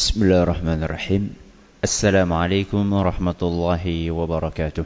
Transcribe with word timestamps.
بسم 0.00 0.22
الله 0.22 0.42
الرحمن 0.42 0.82
الرحيم 0.82 1.24
السلام 1.84 2.32
عليكم 2.32 2.92
ورحمة 2.92 3.40
الله 3.42 4.10
وبركاته 4.10 4.84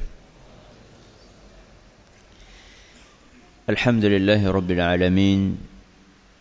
الحمد 3.71 4.04
لله 4.04 4.50
رب 4.50 4.71
العالمين 4.71 5.40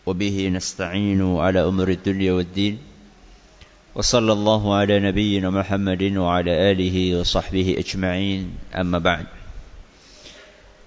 وبه 0.06 0.48
نستعين 0.48 1.22
على 1.38 1.60
أمر 1.68 1.88
الدنيا 1.88 2.32
والدين 2.32 2.78
وصلى 3.94 4.32
الله 4.32 4.74
على 4.74 4.94
نبينا 5.00 5.50
محمد 5.50 6.02
وعلى 6.02 6.52
آله 6.70 7.20
وصحبه 7.20 7.76
أجمعين 7.78 8.42
أما 8.74 8.98
بعد 8.98 9.26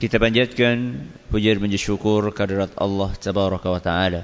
panjatkan 0.04 1.08
puji 1.32 1.56
dan 1.56 1.72
syukur 1.80 2.36
kehadirat 2.36 2.76
Allah 2.76 3.16
Tabaraka 3.16 3.72
wa 3.72 3.80
Ta'ala. 3.80 4.22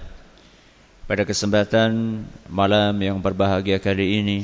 Pada 1.03 1.27
kesempatan 1.27 2.23
malam 2.47 2.95
yang 3.03 3.19
berbahagia 3.19 3.79
kali 3.83 4.23
ini 4.23 4.39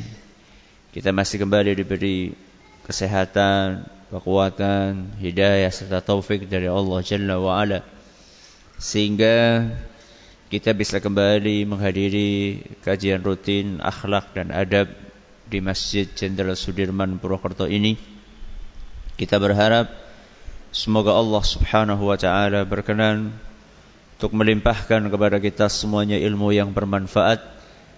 Kita 0.91 1.15
masih 1.15 1.39
kembali 1.39 1.71
diberi 1.71 2.35
kesehatan, 2.83 3.87
kekuatan, 4.11 5.15
hidayah 5.23 5.71
serta 5.71 6.03
taufik 6.03 6.51
dari 6.51 6.67
Allah 6.67 6.99
Jalla 6.99 7.39
wa'ala 7.39 7.79
Sehingga 8.75 9.67
kita 10.49 10.73
bisa 10.73 10.97
kembali 10.97 11.61
menghadiri 11.69 12.65
kajian 12.81 13.21
rutin 13.21 13.77
akhlak 13.85 14.33
dan 14.33 14.49
adab 14.49 14.89
di 15.45 15.61
Masjid 15.61 16.09
Jenderal 16.09 16.57
Sudirman 16.57 17.21
Purwokerto 17.21 17.69
ini. 17.69 17.93
Kita 19.13 19.37
berharap 19.37 19.93
semoga 20.73 21.13
Allah 21.13 21.43
subhanahu 21.45 22.01
wa 22.01 22.17
ta'ala 22.17 22.65
berkenan 22.65 23.29
untuk 24.19 24.35
melimpahkan 24.35 25.07
kepada 25.07 25.39
kita 25.39 25.71
semuanya 25.71 26.19
ilmu 26.19 26.51
yang 26.51 26.75
bermanfaat 26.75 27.39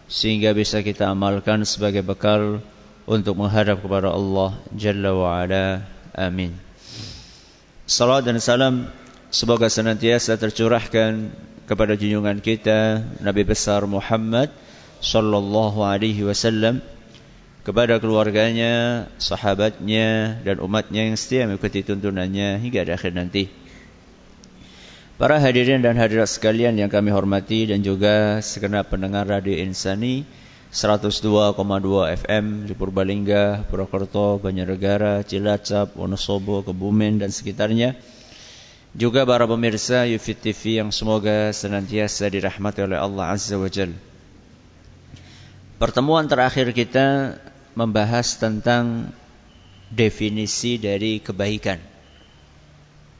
sehingga 0.05 0.53
bisa 0.53 0.85
kita 0.85 1.09
amalkan 1.09 1.65
sebagai 1.65 2.05
bekal 2.05 2.61
untuk 3.09 3.41
menghadap 3.41 3.81
kepada 3.81 4.13
Allah 4.13 4.53
Jalla 4.69 5.17
wa 5.17 5.41
Ala. 5.41 5.81
Amin. 6.13 6.53
Salam 7.89 8.21
dan 8.21 8.37
salam 8.37 8.85
semoga 9.33 9.65
senantiasa 9.65 10.37
tercurahkan 10.37 11.33
kepada 11.65 11.97
junjungan 11.97 12.37
kita 12.37 13.01
Nabi 13.17 13.41
besar 13.41 13.81
Muhammad 13.89 14.53
sallallahu 15.01 15.81
alaihi 15.81 16.21
wasallam 16.21 16.85
kepada 17.65 17.97
keluarganya, 17.97 19.09
sahabatnya 19.17 20.37
dan 20.45 20.61
umatnya 20.61 21.01
yang 21.01 21.17
setia 21.17 21.49
mengikuti 21.49 21.81
tuntunannya 21.81 22.61
hingga 22.61 22.85
akhir 22.93 23.17
nanti. 23.17 23.60
Para 25.21 25.37
hadirin 25.37 25.85
dan 25.85 26.01
hadirat 26.01 26.25
sekalian 26.25 26.81
yang 26.81 26.89
kami 26.89 27.13
hormati 27.13 27.69
dan 27.69 27.85
juga 27.85 28.41
segenap 28.41 28.89
pendengar 28.89 29.29
Radio 29.29 29.53
Insani 29.53 30.25
102,2 30.73 31.61
FM 32.25 32.65
di 32.65 32.73
Purbalingga, 32.73 33.69
Purwokerto, 33.69 34.41
Banjarnegara, 34.41 35.21
Cilacap, 35.21 35.93
Wonosobo, 35.93 36.65
Kebumen 36.65 37.21
dan 37.21 37.29
sekitarnya. 37.29 38.01
Juga 38.97 39.21
para 39.21 39.45
pemirsa 39.45 40.09
Yufit 40.09 40.41
TV 40.41 40.81
yang 40.81 40.89
semoga 40.89 41.53
senantiasa 41.53 42.25
dirahmati 42.25 42.81
oleh 42.81 42.97
Allah 42.97 43.29
Azza 43.29 43.61
wa 43.61 43.69
Jal. 43.69 43.93
Pertemuan 45.77 46.25
terakhir 46.25 46.73
kita 46.73 47.37
membahas 47.77 48.41
tentang 48.41 49.13
definisi 49.93 50.81
dari 50.81 51.21
kebaikan 51.21 51.90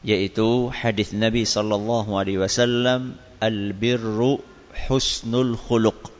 yaitu 0.02 0.70
hadis 0.74 1.14
Nabi 1.14 1.46
sallallahu 1.46 2.18
alaihi 2.18 2.42
wasallam 2.42 3.14
al-birru 3.38 4.42
husnul 4.90 5.54
khuluq. 5.54 6.10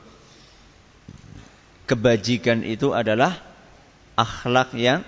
Kebajikan 1.90 2.62
itu 2.62 2.94
adalah 2.94 3.42
akhlak 4.14 4.72
yang 4.78 5.02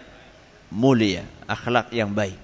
mulia, 0.74 1.22
akhlak 1.46 1.94
yang 1.94 2.12
baik. 2.12 2.36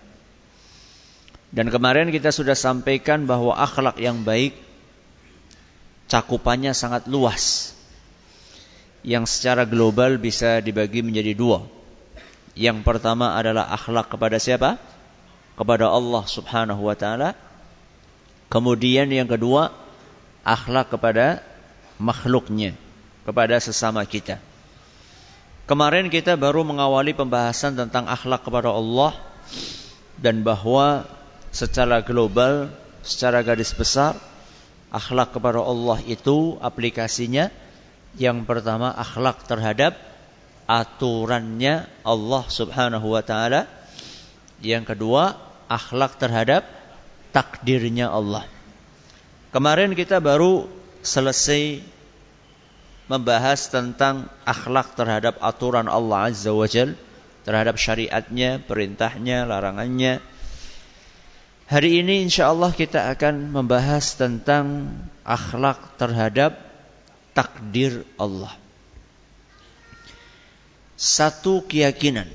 Dan 1.50 1.66
kemarin 1.66 2.14
kita 2.14 2.30
sudah 2.30 2.54
sampaikan 2.54 3.26
bahwa 3.26 3.58
akhlak 3.58 3.98
yang 3.98 4.22
baik 4.22 4.54
cakupannya 6.06 6.70
sangat 6.70 7.10
luas. 7.10 7.74
Yang 9.02 9.34
secara 9.34 9.66
global 9.66 10.20
bisa 10.22 10.62
dibagi 10.62 11.02
menjadi 11.02 11.34
dua. 11.34 11.66
Yang 12.54 12.86
pertama 12.86 13.34
adalah 13.34 13.66
akhlak 13.74 14.14
kepada 14.14 14.38
siapa? 14.38 14.78
Kepada 15.54 15.90
Allah 15.90 16.24
Subhanahu 16.26 16.86
wa 16.86 16.96
taala. 16.98 17.38
Kemudian 18.50 19.06
yang 19.10 19.30
kedua, 19.30 19.70
akhlak 20.42 20.90
kepada 20.90 21.40
makhluknya, 22.00 22.74
kepada 23.22 23.60
sesama 23.62 24.02
kita. 24.02 24.42
Kemarin 25.70 26.10
kita 26.10 26.34
baru 26.34 26.66
mengawali 26.66 27.14
pembahasan 27.14 27.78
tentang 27.78 28.10
akhlak 28.10 28.42
kepada 28.42 28.74
Allah 28.74 29.14
dan 30.18 30.42
bahwa 30.42 31.06
secara 31.54 32.02
global, 32.02 32.74
secara 33.06 33.46
garis 33.46 33.70
besar, 33.70 34.18
akhlak 34.90 35.30
kepada 35.30 35.62
Allah 35.62 36.02
itu 36.10 36.58
aplikasinya 36.58 37.54
yang 38.18 38.42
pertama 38.42 38.90
akhlak 38.90 39.46
terhadap 39.46 39.94
aturannya 40.66 41.86
Allah 42.02 42.44
Subhanahu 42.50 43.14
wa 43.14 43.22
taala. 43.22 43.70
Yang 44.60 44.96
kedua, 44.96 45.40
akhlak 45.68 46.20
terhadap 46.20 46.68
takdirnya 47.32 48.12
Allah. 48.12 48.44
Kemarin 49.50 49.96
kita 49.96 50.20
baru 50.20 50.68
selesai 51.00 51.80
membahas 53.10 53.66
tentang 53.66 54.30
akhlak 54.46 54.94
terhadap 54.94 55.40
aturan 55.42 55.90
Allah 55.90 56.30
Azza 56.30 56.54
wa 56.54 56.68
Jal, 56.68 56.94
terhadap 57.42 57.74
syariatnya, 57.74 58.62
perintahnya, 58.62 59.48
larangannya. 59.48 60.22
Hari 61.66 62.02
ini 62.02 62.26
insya 62.26 62.50
Allah 62.50 62.70
kita 62.70 63.10
akan 63.14 63.50
membahas 63.50 64.14
tentang 64.14 64.94
akhlak 65.26 65.98
terhadap 65.98 66.58
takdir 67.34 68.06
Allah. 68.18 68.54
Satu 70.94 71.64
keyakinan 71.64 72.28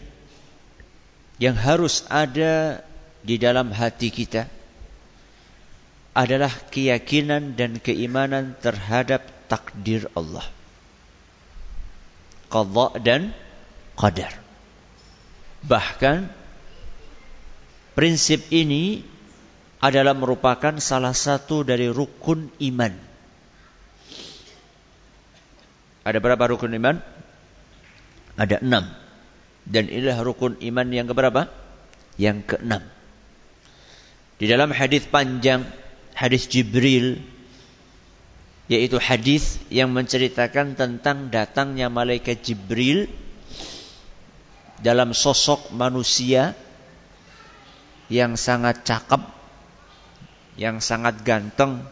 yang 1.42 1.56
harus 1.56 2.08
ada 2.08 2.84
di 3.26 3.36
dalam 3.36 3.74
hati 3.74 4.14
kita 4.14 4.48
adalah 6.16 6.52
keyakinan 6.72 7.60
dan 7.60 7.76
keimanan 7.84 8.56
terhadap 8.64 9.28
takdir 9.52 10.08
Allah. 10.16 10.48
Qadha 12.48 12.88
dan 13.04 13.22
qadar. 14.00 14.32
Bahkan 15.66 16.32
prinsip 17.98 18.48
ini 18.54 19.04
adalah 19.84 20.16
merupakan 20.16 20.80
salah 20.80 21.12
satu 21.12 21.68
dari 21.68 21.92
rukun 21.92 22.48
iman. 22.64 22.94
Ada 26.06 26.22
berapa 26.22 26.44
rukun 26.54 26.72
iman? 26.80 26.96
Ada 28.40 28.62
enam. 28.64 29.05
Dan 29.66 29.90
inilah 29.90 30.22
rukun 30.22 30.62
iman 30.62 30.88
yang 30.94 31.10
keberapa? 31.10 31.50
Yang 32.22 32.56
keenam. 32.56 32.86
Di 34.38 34.46
dalam 34.46 34.70
hadis 34.70 35.10
panjang, 35.10 35.66
hadis 36.14 36.46
Jibril, 36.46 37.18
yaitu 38.66 38.98
hadis 38.98 39.62
yang 39.70 39.94
menceritakan 39.94 40.74
tentang 40.78 41.30
datangnya 41.30 41.90
malaikat 41.90 42.42
Jibril 42.42 43.10
dalam 44.82 45.14
sosok 45.16 45.72
manusia 45.72 46.58
yang 48.12 48.38
sangat 48.38 48.86
cakep, 48.86 49.22
yang 50.62 50.78
sangat 50.82 51.26
ganteng, 51.26 51.86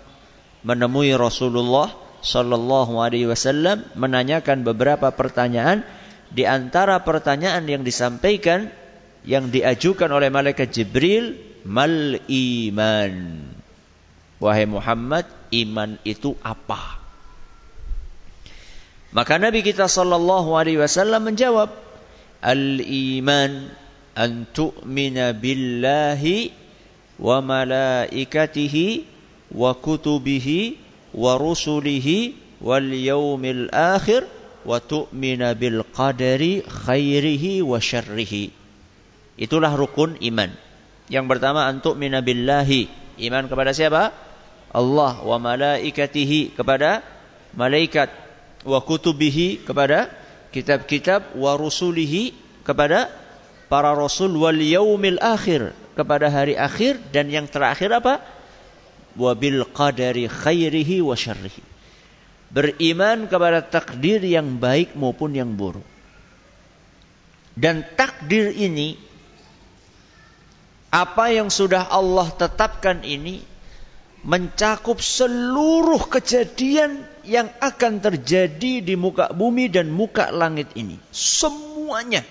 menemui 0.61 1.13
Rasulullah 1.17 1.93
Shallallahu 2.23 3.03
Alaihi 3.03 3.27
Wasallam 3.27 3.83
menanyakan 3.99 4.63
beberapa 4.63 5.11
pertanyaan. 5.11 5.83
Di 6.33 6.49
antara 6.49 6.97
pertanyaan 7.05 7.69
yang 7.69 7.85
disampaikan, 7.85 8.73
yang 9.21 9.53
diajukan 9.53 10.09
oleh 10.09 10.33
malaikat 10.33 10.73
Jibril 10.73 11.37
mal 11.61 12.17
iman. 12.25 13.13
Wahai 14.41 14.65
Muhammad, 14.65 15.29
iman 15.53 16.01
itu 16.03 16.33
apa? 16.41 16.99
Maka 19.13 19.37
Nabi 19.37 19.61
kita 19.61 19.85
sallallahu 19.85 20.57
alaihi 20.57 20.81
wasallam 20.81 21.29
menjawab, 21.29 21.69
"Al-iman 22.41 23.69
an 24.17 24.49
tu'mina 24.49 25.37
billahi 25.37 26.49
wa 27.21 27.37
malaikatihi 27.45 29.05
wa 29.53 29.77
kutubihi 29.77 30.81
wa 31.13 31.37
rusulihi 31.37 32.33
wal 32.57 32.89
yaumil 32.89 33.69
akhir 33.69 34.25
wa 34.63 34.79
tu'mina 34.79 35.55
bil 35.55 35.83
qadari 35.93 36.63
khairihi 36.63 37.63
wa 37.63 37.79
syarrihi." 37.79 38.51
Itulah 39.37 39.73
rukun 39.73 40.17
iman. 40.21 40.53
Yang 41.09 41.25
pertama 41.25 41.65
antuk 41.65 41.97
minabillahi. 41.97 42.87
Iman 43.21 43.49
kepada 43.49 43.73
siapa? 43.73 44.13
Allah 44.73 45.21
wa 45.21 45.37
malaikatihi 45.37 46.57
kepada 46.57 47.05
malaikat. 47.53 48.09
wa 48.63 48.79
kutubihi 48.79 49.67
kepada 49.67 50.07
kitab-kitab 50.55 51.35
wa 51.35 51.59
rusulihi 51.59 52.31
kepada 52.63 53.11
para 53.67 53.91
rasul 53.91 54.31
wal 54.39 54.55
yaumil 54.55 55.19
akhir 55.19 55.75
kepada 55.91 56.31
hari 56.31 56.55
akhir 56.55 56.95
dan 57.11 57.27
yang 57.27 57.43
terakhir 57.43 57.91
apa? 57.91 58.23
Wa 59.19 59.35
bil 59.35 59.67
qadari 59.67 60.31
khairihi 60.31 61.03
wa 61.03 61.11
syarrihi. 61.11 61.72
Beriman 62.53 63.25
kepada 63.25 63.65
takdir 63.65 64.21
yang 64.21 64.61
baik 64.61 64.93
maupun 64.93 65.33
yang 65.33 65.57
buruk. 65.57 65.85
Dan 67.57 67.81
takdir 67.97 68.53
ini 68.53 68.93
apa 70.93 71.33
yang 71.33 71.49
sudah 71.49 71.89
Allah 71.89 72.29
tetapkan 72.29 73.01
ini 73.01 73.41
mencakup 74.21 75.01
seluruh 75.01 76.05
kejadian 76.07 77.01
yang 77.25 77.49
akan 77.57 77.99
terjadi 77.99 78.85
di 78.85 78.93
muka 78.93 79.33
bumi 79.33 79.67
dan 79.73 79.89
muka 79.89 80.29
langit 80.29 80.69
ini. 80.77 81.01
Semuanya 81.09 82.21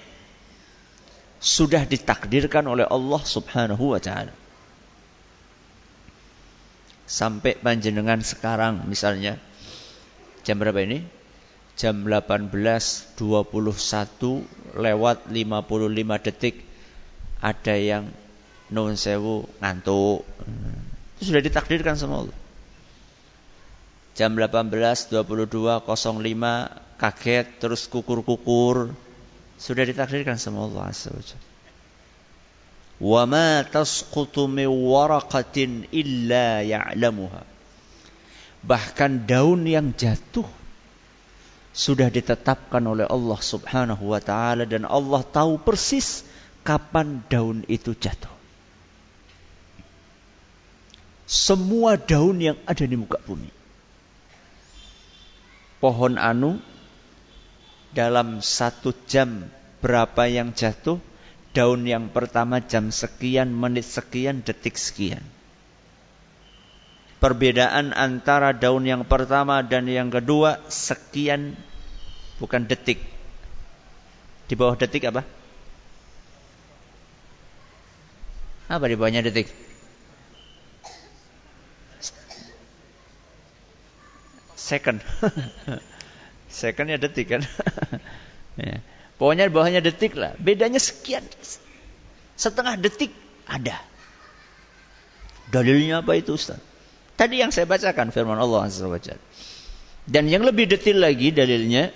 sudah 1.43 1.83
ditakdirkan 1.83 2.65
oleh 2.71 2.87
Allah 2.87 3.23
Subhanahu 3.27 3.93
wa 3.93 4.01
taala. 4.01 4.31
Sampai 7.11 7.59
panjenengan 7.59 8.23
sekarang 8.25 8.89
misalnya 8.89 9.37
jam 10.43 10.59
berapa 10.59 10.79
ini? 10.83 11.03
Jam 11.75 12.05
18.21 12.05 13.25
lewat 14.77 15.19
55 15.31 16.27
detik 16.29 16.63
ada 17.43 17.75
yang 17.75 18.07
non 18.69 18.95
sewu 18.97 19.49
ngantuk 19.61 20.25
itu 21.23 21.31
sudah 21.31 21.47
ditakdirkan 21.47 21.95
sama 21.95 22.27
Allah. 22.27 22.35
Jam 24.19 24.35
18.22.05 24.35 25.87
kaget 26.99 27.47
terus 27.63 27.87
kukur-kukur. 27.87 28.91
Sudah 29.55 29.87
ditakdirkan 29.87 30.43
sama 30.43 30.67
Allah 30.67 30.91
Azza 30.91 31.15
wa 31.15 31.23
Jalla. 31.23 31.47
Min 34.51 34.67
waraqatin 34.67 35.87
illa 35.95 36.67
ya'lamuha. 36.67 37.52
Bahkan 38.63 39.27
daun 39.27 39.67
yang 39.67 39.91
jatuh 39.95 40.47
sudah 41.75 42.13
ditetapkan 42.13 42.85
oleh 42.85 43.09
Allah 43.09 43.41
Subhanahu 43.41 44.13
wa 44.13 44.21
taala 44.23 44.69
dan 44.69 44.87
Allah 44.87 45.25
tahu 45.25 45.59
persis 45.59 46.23
kapan 46.63 47.25
daun 47.27 47.67
itu 47.67 47.97
jatuh 47.97 48.43
semua 51.33 51.97
daun 51.97 52.45
yang 52.45 52.61
ada 52.69 52.85
di 52.85 52.93
muka 52.93 53.17
bumi. 53.25 53.49
Pohon 55.81 56.21
anu 56.21 56.61
dalam 57.97 58.45
satu 58.45 58.93
jam 59.09 59.49
berapa 59.81 60.29
yang 60.29 60.53
jatuh, 60.53 61.01
daun 61.57 61.89
yang 61.89 62.13
pertama 62.13 62.61
jam 62.61 62.93
sekian, 62.93 63.49
menit 63.49 63.89
sekian, 63.89 64.45
detik 64.45 64.77
sekian. 64.77 65.25
Perbedaan 67.23 67.95
antara 67.95 68.51
daun 68.51 68.83
yang 68.83 69.07
pertama 69.07 69.63
dan 69.63 69.87
yang 69.87 70.11
kedua 70.11 70.59
sekian 70.67 71.55
bukan 72.43 72.67
detik. 72.67 72.99
Di 74.51 74.59
bawah 74.59 74.75
detik 74.75 75.07
apa? 75.07 75.23
Apa 78.67 78.85
di 78.91 78.99
bawahnya 78.99 79.23
detik? 79.23 79.47
second. 84.73 84.99
Secondnya 86.49 86.97
detik 86.97 87.29
kan. 87.29 87.43
ya. 88.61 88.81
Pokoknya 89.21 89.53
bawahnya 89.53 89.85
detik 89.85 90.17
lah. 90.17 90.33
Bedanya 90.41 90.81
sekian. 90.81 91.25
Setengah 92.39 92.81
detik 92.81 93.13
ada. 93.45 93.77
Dalilnya 95.53 96.01
apa 96.01 96.17
itu 96.17 96.33
Ustaz? 96.33 96.72
Tadi 97.17 97.45
yang 97.45 97.53
saya 97.53 97.69
bacakan 97.69 98.09
firman 98.11 98.41
Allah 98.41 98.67
Azza 98.67 98.89
wa 98.89 98.99
Dan 100.09 100.27
yang 100.27 100.43
lebih 100.43 100.67
detail 100.67 101.05
lagi 101.05 101.31
dalilnya 101.31 101.93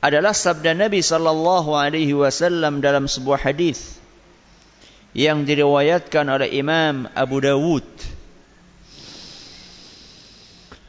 adalah 0.00 0.32
sabda 0.32 0.76
Nabi 0.76 1.02
sallallahu 1.02 1.74
alaihi 1.74 2.14
wasallam 2.14 2.78
dalam 2.78 3.10
sebuah 3.10 3.42
hadis 3.42 3.98
yang 5.16 5.48
diriwayatkan 5.48 6.28
oleh 6.28 6.52
Imam 6.52 7.08
Abu 7.16 7.40
Dawud 7.40 7.88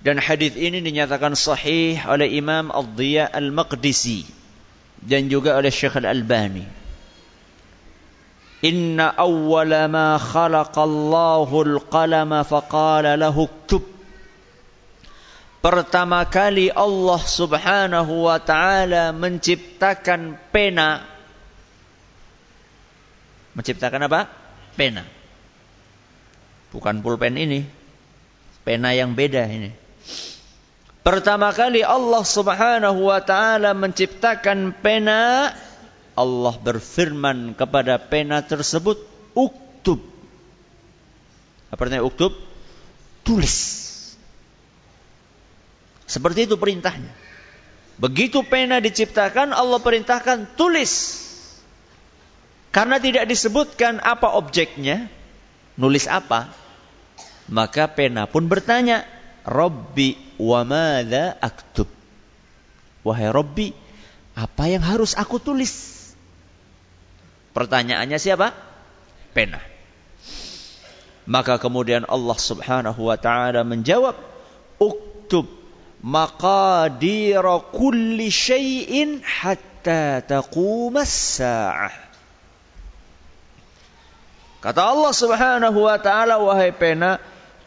dan 0.07 0.23
hadis 0.23 0.55
ini 0.55 0.79
dinyatakan 0.79 1.35
sahih 1.35 1.99
oleh 2.07 2.31
Imam 2.31 2.71
Ad-Diya 2.71 3.27
Al-Maqdisi 3.27 4.23
dan 5.03 5.27
juga 5.27 5.59
oleh 5.59 5.67
Syekh 5.67 5.99
Al-Albani. 5.99 6.76
Inna 8.65 9.13
awwala 9.13 9.85
ma 9.85 10.17
khalaqallahu 10.17 11.55
al-qalama 11.61 12.41
faqala 12.41 13.13
lahu 13.13 13.45
uktub. 13.45 13.85
Pertama 15.61 16.25
kali 16.25 16.73
Allah 16.73 17.21
Subhanahu 17.21 18.25
wa 18.25 18.37
taala 18.41 19.13
menciptakan 19.13 20.39
pena. 20.49 21.05
Menciptakan 23.53 24.05
apa? 24.09 24.31
Pena. 24.73 25.05
Bukan 26.73 27.01
pulpen 27.01 27.37
ini. 27.37 27.61
Pena 28.65 28.93
yang 28.93 29.13
beda 29.13 29.45
ini. 29.49 29.69
Pertama 31.07 31.55
kali 31.55 31.87
Allah 31.87 32.19
Subhanahu 32.19 33.07
wa 33.07 33.23
taala 33.23 33.71
menciptakan 33.71 34.75
pena, 34.83 35.55
Allah 36.17 36.57
berfirman 36.57 37.53
kepada 37.53 38.01
pena 38.01 38.41
tersebut, 38.41 38.97
"Uktub." 39.37 40.01
Apa 41.69 41.85
artinya 41.85 42.01
uktub? 42.01 42.33
Tulis. 43.21 43.55
Seperti 46.07 46.49
itu 46.49 46.57
perintahnya. 46.57 47.11
Begitu 48.01 48.41
pena 48.47 48.81
diciptakan, 48.81 49.51
Allah 49.53 49.77
perintahkan 49.77 50.57
tulis. 50.57 51.21
Karena 52.71 53.01
tidak 53.01 53.25
disebutkan 53.25 53.99
apa 53.99 54.37
objeknya, 54.37 55.09
nulis 55.75 56.05
apa, 56.05 56.53
maka 57.49 57.89
pena 57.89 58.29
pun 58.29 58.45
bertanya, 58.45 59.03
Rabbi 59.43 60.39
wa 60.39 60.61
madza 60.61 61.35
aktub. 61.41 61.89
Wahai 63.01 63.33
Rabbi, 63.33 63.73
apa 64.37 64.63
yang 64.69 64.85
harus 64.85 65.17
aku 65.17 65.41
tulis? 65.41 65.96
Pertanyaannya 67.57 68.21
siapa? 68.21 68.53
Pena. 69.33 69.57
Maka 71.25 71.57
kemudian 71.57 72.05
Allah 72.05 72.37
Subhanahu 72.37 73.09
wa 73.09 73.17
taala 73.17 73.65
menjawab, 73.65 74.13
"Uktub 74.77 75.49
maqadira 76.05 77.57
kulli 77.73 78.29
syai'in 78.29 79.25
hatta 79.25 80.21
taqumas 80.21 81.41
sa'ah." 81.41 81.97
Kata 84.61 84.81
Allah 84.93 85.13
Subhanahu 85.17 85.79
wa 85.81 85.97
taala, 85.97 86.37
wahai 86.37 86.69
pena, 86.69 87.17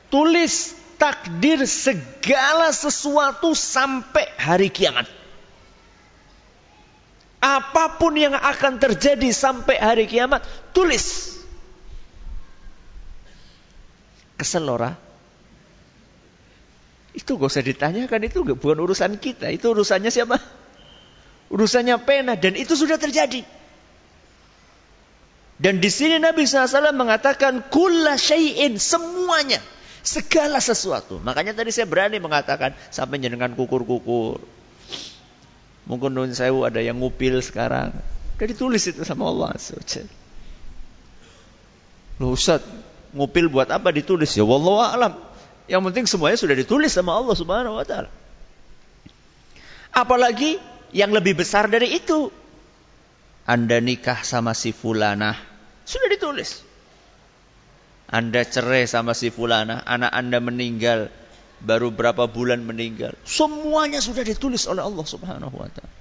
tulis 0.06 0.70
takdir 1.02 1.66
segala 1.66 2.70
sesuatu 2.70 3.58
sampai 3.58 4.38
hari 4.38 4.70
kiamat. 4.70 5.19
Apa 7.40 7.96
pun 7.96 8.12
yang 8.20 8.36
akan 8.36 8.76
terjadi 8.76 9.32
sampai 9.32 9.80
hari 9.80 10.04
kiamat, 10.04 10.44
tulis. 10.76 11.40
Kesel 14.36 14.68
Lora? 14.68 14.92
Itu 17.16 17.40
gak 17.40 17.50
usah 17.50 17.64
ditanyakan, 17.64 18.28
itu 18.28 18.44
bukan 18.44 18.78
urusan 18.84 19.16
kita. 19.16 19.48
Itu 19.48 19.72
urusannya 19.72 20.12
siapa? 20.12 20.36
Urusannya 21.50 21.96
pena 22.06 22.38
dan 22.38 22.54
itu 22.54 22.78
sudah 22.78 23.00
terjadi. 23.00 23.42
Dan 25.60 25.76
di 25.76 25.92
sini 25.92 26.16
Nabi 26.16 26.48
SAW 26.48 26.96
mengatakan 26.96 27.68
kulla 27.68 28.16
syai'in 28.16 28.80
semuanya. 28.80 29.60
Segala 30.00 30.64
sesuatu. 30.64 31.20
Makanya 31.20 31.52
tadi 31.52 31.68
saya 31.68 31.84
berani 31.84 32.16
mengatakan 32.16 32.72
sampai 32.88 33.20
jenengan 33.20 33.52
kukur-kukur. 33.52 34.40
Mungkin 35.88 36.12
nun 36.12 36.32
sewu 36.32 36.68
ada 36.68 36.80
yang 36.80 37.00
ngupil 37.00 37.40
sekarang. 37.40 37.96
Udah 38.36 38.46
ditulis 38.48 38.84
itu 38.88 39.04
sama 39.04 39.28
Allah. 39.28 39.56
Loh 42.20 42.36
Ustaz, 42.36 42.64
ngupil 43.16 43.48
buat 43.48 43.68
apa 43.72 43.92
ditulis? 43.92 44.32
Ya 44.36 44.44
wallahu 44.44 44.80
alam. 44.80 45.16
Yang 45.70 45.82
penting 45.92 46.04
semuanya 46.10 46.38
sudah 46.40 46.56
ditulis 46.56 46.90
sama 46.92 47.16
Allah 47.16 47.34
Subhanahu 47.36 47.78
wa 47.78 47.86
taala. 47.86 48.10
Apalagi 49.90 50.58
yang 50.94 51.14
lebih 51.14 51.38
besar 51.38 51.70
dari 51.70 51.96
itu. 51.98 52.30
Anda 53.48 53.82
nikah 53.82 54.22
sama 54.22 54.54
si 54.54 54.70
fulanah, 54.70 55.34
sudah 55.82 56.06
ditulis. 56.06 56.62
Anda 58.10 58.42
cerai 58.42 58.90
sama 58.90 59.14
si 59.14 59.30
fulana, 59.30 59.82
anak 59.86 60.10
Anda 60.10 60.38
meninggal, 60.42 61.10
baru 61.60 61.92
berapa 61.92 62.24
bulan 62.26 62.64
meninggal. 62.64 63.12
Semuanya 63.24 64.00
sudah 64.00 64.24
ditulis 64.24 64.64
oleh 64.64 64.80
Allah 64.80 65.06
Subhanahu 65.06 65.54
wa 65.54 65.68
taala. 65.68 65.92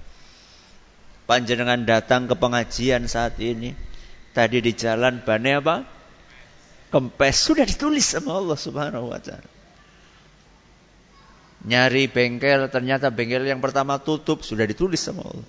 Panjenengan 1.28 1.86
datang 1.86 2.26
ke 2.26 2.34
pengajian 2.34 3.06
saat 3.06 3.38
ini. 3.38 3.76
Tadi 4.30 4.58
di 4.62 4.72
jalan 4.74 5.22
bane 5.22 5.50
apa? 5.58 5.76
Kempes 6.90 7.36
sudah 7.46 7.62
ditulis 7.62 8.02
sama 8.02 8.34
Allah 8.34 8.58
Subhanahu 8.58 9.12
wa 9.12 9.20
taala. 9.20 9.50
Nyari 11.60 12.08
bengkel 12.08 12.72
ternyata 12.72 13.12
bengkel 13.12 13.44
yang 13.44 13.60
pertama 13.60 14.00
tutup 14.00 14.40
sudah 14.40 14.64
ditulis 14.64 14.98
sama 14.98 15.28
Allah. 15.28 15.48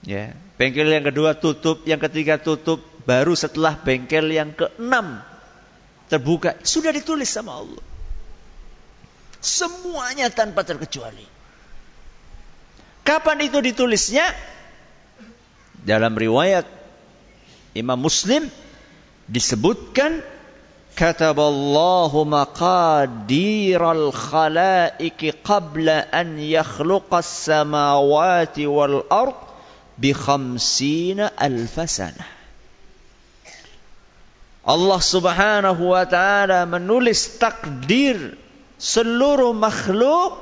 Ya, 0.00 0.32
bengkel 0.56 0.88
yang 0.88 1.04
kedua 1.04 1.36
tutup, 1.36 1.84
yang 1.84 2.00
ketiga 2.00 2.40
tutup, 2.40 2.80
baru 3.04 3.36
setelah 3.36 3.76
bengkel 3.76 4.32
yang 4.32 4.56
keenam 4.56 5.20
terbuka 6.08 6.56
sudah 6.64 6.88
ditulis 6.88 7.28
sama 7.28 7.60
Allah. 7.60 7.89
Semuanya 9.40 10.28
tanpa 10.28 10.62
terkecuali. 10.62 11.24
Kapan 13.00 13.48
itu 13.48 13.58
ditulisnya? 13.64 14.28
Dalam 15.80 16.12
riwayat 16.12 16.68
Imam 17.72 17.96
Muslim 17.96 18.44
disebutkan 19.24 20.20
kataballahu 20.92 22.28
maqadiral 22.28 24.12
khalaiqi 24.12 25.32
qabla 25.40 26.12
an 26.12 26.36
yakhluqas 26.36 27.48
samawati 27.48 28.68
wal 28.68 29.08
ard 29.08 29.38
bi 29.96 30.12
khamsina 30.12 31.32
alfasana. 31.40 32.28
Allah 34.60 35.00
subhanahu 35.00 35.96
wa 35.96 36.04
ta'ala 36.04 36.68
menulis 36.68 37.40
takdir 37.40 38.36
seluruh 38.80 39.52
makhluk 39.52 40.40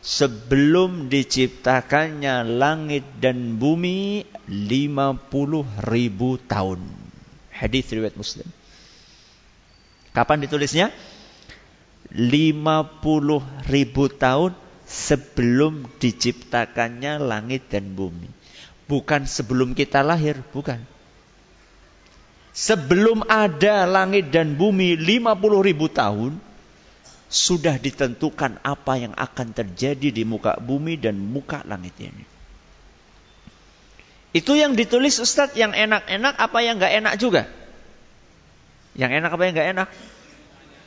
sebelum 0.00 1.12
diciptakannya 1.12 2.48
langit 2.56 3.04
dan 3.20 3.60
bumi 3.60 4.24
50 4.48 5.84
ribu 5.84 6.40
tahun. 6.48 6.80
Hadis 7.52 7.92
riwayat 7.92 8.16
Muslim. 8.16 8.48
Kapan 10.16 10.40
ditulisnya? 10.40 10.88
50 12.08 13.68
ribu 13.68 14.04
tahun 14.08 14.56
sebelum 14.88 15.84
diciptakannya 16.00 17.20
langit 17.20 17.68
dan 17.68 17.92
bumi. 17.92 18.32
Bukan 18.88 19.28
sebelum 19.28 19.76
kita 19.76 20.00
lahir, 20.00 20.40
bukan. 20.56 20.80
Sebelum 22.56 23.28
ada 23.28 23.84
langit 23.84 24.32
dan 24.32 24.56
bumi 24.56 24.96
50 24.96 25.68
ribu 25.68 25.92
tahun, 25.92 26.47
sudah 27.28 27.76
ditentukan 27.76 28.56
apa 28.64 28.96
yang 28.96 29.12
akan 29.12 29.52
terjadi 29.52 30.08
di 30.08 30.24
muka 30.24 30.56
bumi 30.56 30.96
dan 30.96 31.20
muka 31.20 31.60
langit 31.68 31.92
ini. 32.00 32.24
Itu 34.32 34.56
yang 34.56 34.76
ditulis 34.76 35.20
Ustadz 35.20 35.56
yang 35.56 35.76
enak-enak 35.76 36.34
apa 36.40 36.58
yang 36.64 36.80
nggak 36.80 36.94
enak 37.04 37.14
juga? 37.20 37.48
Yang 38.96 39.10
enak 39.20 39.30
apa 39.30 39.42
yang 39.44 39.54
nggak 39.56 39.70
enak? 39.76 39.88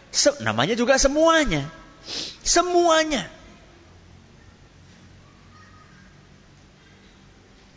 Se 0.09 0.29
namanya 0.41 0.73
juga 0.73 0.97
semuanya. 0.97 1.69
Semuanya. 2.41 3.29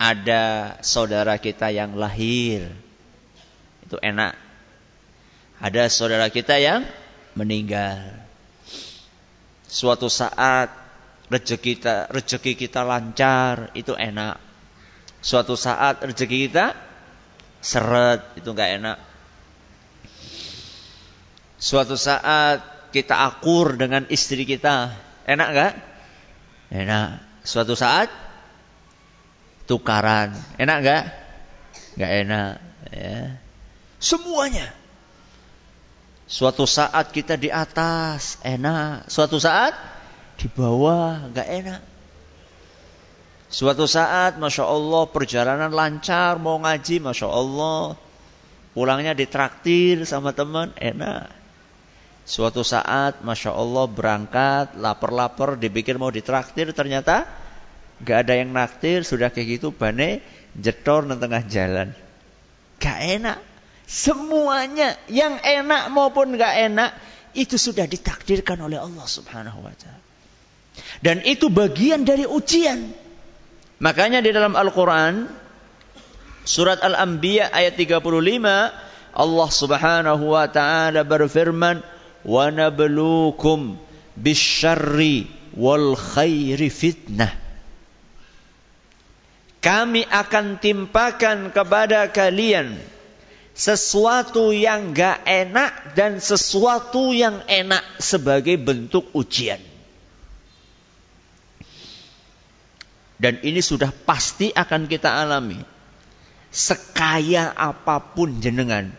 Ada 0.00 0.76
saudara 0.80 1.36
kita 1.36 1.68
yang 1.68 1.96
lahir. 1.96 2.72
Itu 3.84 4.00
enak. 4.00 4.36
Ada 5.60 5.88
saudara 5.92 6.28
kita 6.32 6.60
yang 6.60 6.84
meninggal 7.36 8.23
suatu 9.74 10.06
saat 10.06 10.70
rezeki 11.26 11.58
kita 11.74 12.06
rezeki 12.14 12.54
kita 12.54 12.86
lancar 12.86 13.74
itu 13.74 13.98
enak. 13.98 14.38
Suatu 15.18 15.58
saat 15.58 15.98
rezeki 15.98 16.46
kita 16.46 16.78
seret 17.58 18.38
itu 18.38 18.54
enggak 18.54 18.70
enak. 18.78 18.98
Suatu 21.58 21.98
saat 21.98 22.62
kita 22.94 23.26
akur 23.26 23.74
dengan 23.74 24.06
istri 24.14 24.46
kita, 24.46 24.94
enak 25.26 25.48
enggak? 25.50 25.74
Enak. 26.70 27.08
Suatu 27.42 27.74
saat 27.74 28.12
tukaran, 29.66 30.38
enak 30.54 30.76
enggak? 30.84 31.04
Enggak 31.98 32.12
enak, 32.22 32.52
ya. 32.94 33.18
Semuanya 33.98 34.83
Suatu 36.34 36.66
saat 36.66 37.14
kita 37.14 37.38
di 37.38 37.46
atas, 37.46 38.42
enak. 38.42 39.06
Suatu 39.06 39.38
saat 39.38 39.70
di 40.34 40.50
bawah, 40.50 41.30
nggak 41.30 41.48
enak. 41.62 41.82
Suatu 43.46 43.86
saat, 43.86 44.34
masya 44.42 44.66
Allah, 44.66 45.06
perjalanan 45.14 45.70
lancar, 45.70 46.42
mau 46.42 46.58
ngaji, 46.58 46.98
masya 46.98 47.30
Allah. 47.30 47.94
Pulangnya 48.74 49.14
ditraktir 49.14 50.02
sama 50.02 50.34
teman, 50.34 50.74
enak. 50.74 51.30
Suatu 52.26 52.66
saat, 52.66 53.22
masya 53.22 53.54
Allah, 53.54 53.86
berangkat, 53.86 54.74
lapar-lapar, 54.74 55.54
dipikir 55.54 56.02
mau 56.02 56.10
ditraktir, 56.10 56.74
ternyata 56.74 57.30
nggak 58.02 58.18
ada 58.26 58.34
yang 58.34 58.50
naktir, 58.50 59.06
sudah 59.06 59.30
kayak 59.30 59.62
gitu, 59.62 59.70
bane, 59.70 60.18
jetor 60.58 61.06
di 61.06 61.14
tengah 61.14 61.46
jalan. 61.46 61.94
Gak 62.82 62.98
enak. 63.22 63.53
Semuanya 63.84 64.96
yang 65.12 65.36
enak 65.40 65.92
maupun 65.92 66.40
gak 66.40 66.56
enak 66.56 66.90
itu 67.36 67.60
sudah 67.60 67.84
ditakdirkan 67.84 68.56
oleh 68.64 68.80
Allah 68.80 69.04
Subhanahu 69.04 69.60
wa 69.60 69.74
taala. 69.76 70.02
Dan 71.04 71.20
itu 71.22 71.52
bagian 71.52 72.02
dari 72.02 72.24
ujian. 72.24 72.90
Makanya 73.82 74.24
di 74.24 74.30
dalam 74.32 74.56
Al-Qur'an 74.56 75.28
surat 76.46 76.80
Al-Anbiya 76.80 77.52
ayat 77.52 77.76
35 77.76 78.00
Allah 79.14 79.48
Subhanahu 79.50 80.24
wa 80.32 80.46
taala 80.48 81.04
berfirman 81.04 81.84
wa 82.24 82.44
nabluukum 82.48 83.76
bisyarri 84.16 85.28
wal 85.54 85.94
khairi 85.94 86.72
fitnah. 86.72 87.30
Kami 89.60 90.04
akan 90.04 90.60
timpakan 90.60 91.48
kepada 91.48 92.12
kalian 92.12 92.76
sesuatu 93.54 94.50
yang 94.50 94.90
gak 94.90 95.22
enak 95.22 95.94
dan 95.94 96.18
sesuatu 96.18 97.14
yang 97.14 97.46
enak 97.46 97.86
sebagai 98.02 98.58
bentuk 98.58 99.14
ujian. 99.14 99.62
Dan 103.14 103.38
ini 103.46 103.62
sudah 103.62 103.94
pasti 103.94 104.50
akan 104.50 104.90
kita 104.90 105.06
alami. 105.06 105.62
Sekaya 106.50 107.54
apa 107.54 108.02
pun 108.02 108.42
jenengan. 108.42 108.90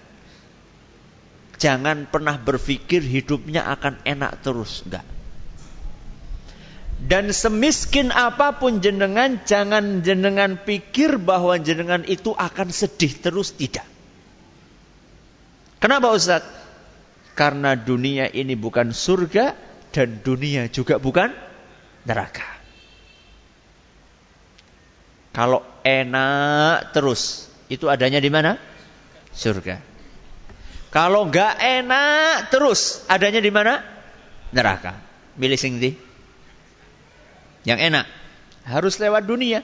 Jangan 1.59 2.07
pernah 2.07 2.39
berpikir 2.39 3.03
hidupnya 3.03 3.67
akan 3.67 3.99
enak 4.07 4.39
terus. 4.39 4.87
Enggak. 4.87 5.03
Dan 6.95 7.35
semiskin 7.35 8.09
apa 8.15 8.55
pun 8.55 8.79
jenengan, 8.79 9.43
jangan 9.43 9.99
jenengan 9.99 10.63
pikir 10.63 11.19
bahwa 11.19 11.59
jenengan 11.59 12.07
itu 12.07 12.31
akan 12.31 12.71
sedih 12.71 13.19
terus. 13.19 13.51
Tidak. 13.51 13.94
Kenapa 15.85 16.17
Ustaz? 16.17 16.41
Karena 17.37 17.77
dunia 17.77 18.25
ini 18.25 18.57
bukan 18.57 18.89
surga 18.89 19.53
dan 19.93 20.17
dunia 20.25 20.65
juga 20.65 20.97
bukan 20.97 21.29
neraka. 22.09 22.57
Kalau 25.29 25.61
enak 25.85 26.89
terus, 26.89 27.45
itu 27.69 27.85
adanya 27.85 28.17
di 28.17 28.33
mana? 28.33 28.57
Surga. 29.29 29.77
Kalau 30.89 31.29
nggak 31.29 31.53
enak 31.61 32.49
terus, 32.49 33.05
adanya 33.05 33.37
di 33.37 33.53
mana? 33.53 33.77
Neraka. 34.57 34.97
Milih 35.37 35.61
sing. 35.61 35.77
Yang 37.61 37.79
enak 37.93 38.09
harus 38.65 38.97
lewat 38.97 39.29
dunia. 39.29 39.61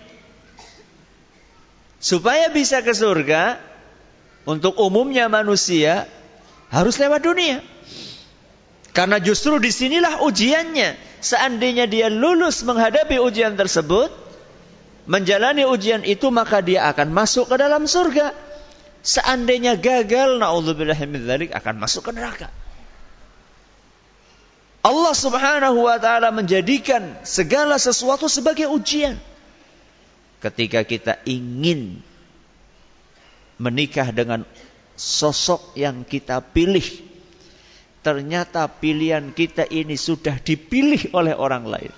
Supaya 1.97 2.53
bisa 2.53 2.85
ke 2.85 2.93
surga, 2.93 3.70
untuk 4.45 4.77
umumnya 4.81 5.29
manusia 5.29 6.10
harus 6.71 6.98
lewat 6.98 7.21
dunia. 7.21 7.60
Karena 8.91 9.24
justru 9.24 9.55
di 9.62 9.71
sinilah 9.71 10.19
ujiannya. 10.24 11.00
Seandainya 11.21 11.86
dia 11.86 12.10
lulus 12.10 12.65
menghadapi 12.65 13.21
ujian 13.21 13.53
tersebut, 13.53 14.10
menjalani 15.05 15.63
ujian 15.69 16.01
itu 16.01 16.33
maka 16.33 16.60
dia 16.65 16.89
akan 16.89 17.13
masuk 17.13 17.48
ke 17.48 17.55
dalam 17.62 17.86
surga. 17.86 18.33
Seandainya 19.01 19.77
gagal, 19.77 20.38
naudzubillahimindzalik 20.41 21.53
akan 21.53 21.75
masuk 21.77 22.10
ke 22.10 22.12
neraka. 22.13 22.50
Allah 24.81 25.13
Subhanahu 25.13 25.86
wa 25.86 25.98
taala 26.01 26.33
menjadikan 26.33 27.21
segala 27.21 27.77
sesuatu 27.77 28.25
sebagai 28.25 28.65
ujian. 28.65 29.13
Ketika 30.41 30.81
kita 30.81 31.21
ingin 31.21 32.01
menikah 33.61 34.09
dengan 34.09 34.41
sosok 34.97 35.77
yang 35.77 36.01
kita 36.01 36.41
pilih. 36.41 37.13
ternyata 38.01 38.65
pilihan 38.65 39.29
kita 39.29 39.69
ini 39.69 39.93
sudah 39.93 40.41
dipilih 40.41 41.13
oleh 41.13 41.37
orang 41.37 41.69
lain. 41.69 41.93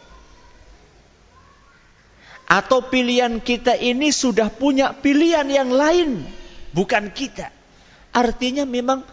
Atau 2.44 2.92
pilihan 2.92 3.40
kita 3.40 3.80
ini 3.80 4.12
sudah 4.12 4.52
punya 4.52 4.92
pilihan 4.92 5.48
yang 5.48 5.72
lain, 5.72 6.28
bukan 6.76 7.08
kita. 7.16 7.50
Artinya 8.12 8.68
memang 8.68 9.08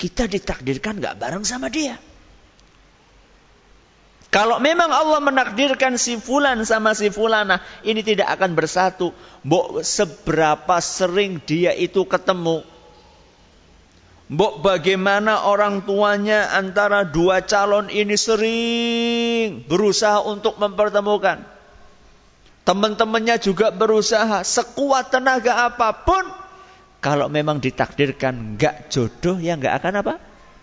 kita 0.00 0.24
ditakdirkan 0.24 0.98
gak 0.98 1.20
bareng 1.20 1.44
sama 1.44 1.68
dia. 1.68 2.00
Kalau 4.32 4.64
memang 4.64 4.88
Allah 4.88 5.20
menakdirkan 5.20 6.00
si 6.00 6.16
fulan 6.16 6.64
sama 6.64 6.96
si 6.96 7.12
fulana 7.12 7.60
ini 7.84 8.00
tidak 8.00 8.32
akan 8.32 8.56
bersatu. 8.56 9.12
Mbok 9.44 9.84
seberapa 9.84 10.80
sering 10.80 11.44
dia 11.44 11.76
itu 11.76 12.00
ketemu. 12.08 12.64
Mbok 14.32 14.64
bagaimana 14.64 15.44
orang 15.44 15.84
tuanya 15.84 16.48
antara 16.56 17.04
dua 17.04 17.44
calon 17.44 17.92
ini 17.92 18.16
sering 18.16 19.68
berusaha 19.68 20.24
untuk 20.24 20.56
mempertemukan. 20.56 21.44
Teman-temannya 22.64 23.36
juga 23.36 23.68
berusaha 23.68 24.40
sekuat 24.40 25.12
tenaga 25.12 25.68
apa 25.68 25.92
pun. 26.08 26.24
Kalau 27.04 27.28
memang 27.28 27.60
ditakdirkan 27.60 28.56
nggak 28.56 28.88
jodoh 28.88 29.36
ya 29.36 29.60
nggak 29.60 29.76
akan 29.76 29.94
apa? 30.00 30.14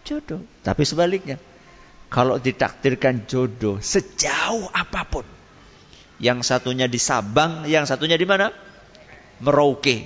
Jodoh. 0.10 0.42
Tapi 0.66 0.82
sebaliknya 0.90 1.38
kalau 2.10 2.42
ditakdirkan 2.42 3.30
jodoh 3.30 3.78
sejauh 3.78 4.66
apa 4.74 5.06
pun. 5.06 5.26
Yang 6.20 6.52
satunya 6.52 6.90
di 6.90 7.00
Sabang, 7.00 7.64
yang 7.70 7.88
satunya 7.88 8.20
di 8.20 8.28
mana? 8.28 8.52
Merauke. 9.40 10.04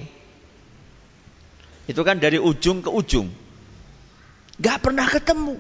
Itu 1.89 2.05
kan 2.05 2.21
dari 2.21 2.37
ujung 2.37 2.85
ke 2.85 2.91
ujung. 2.91 3.31
Gak 4.61 4.77
pernah 4.83 5.09
ketemu. 5.09 5.57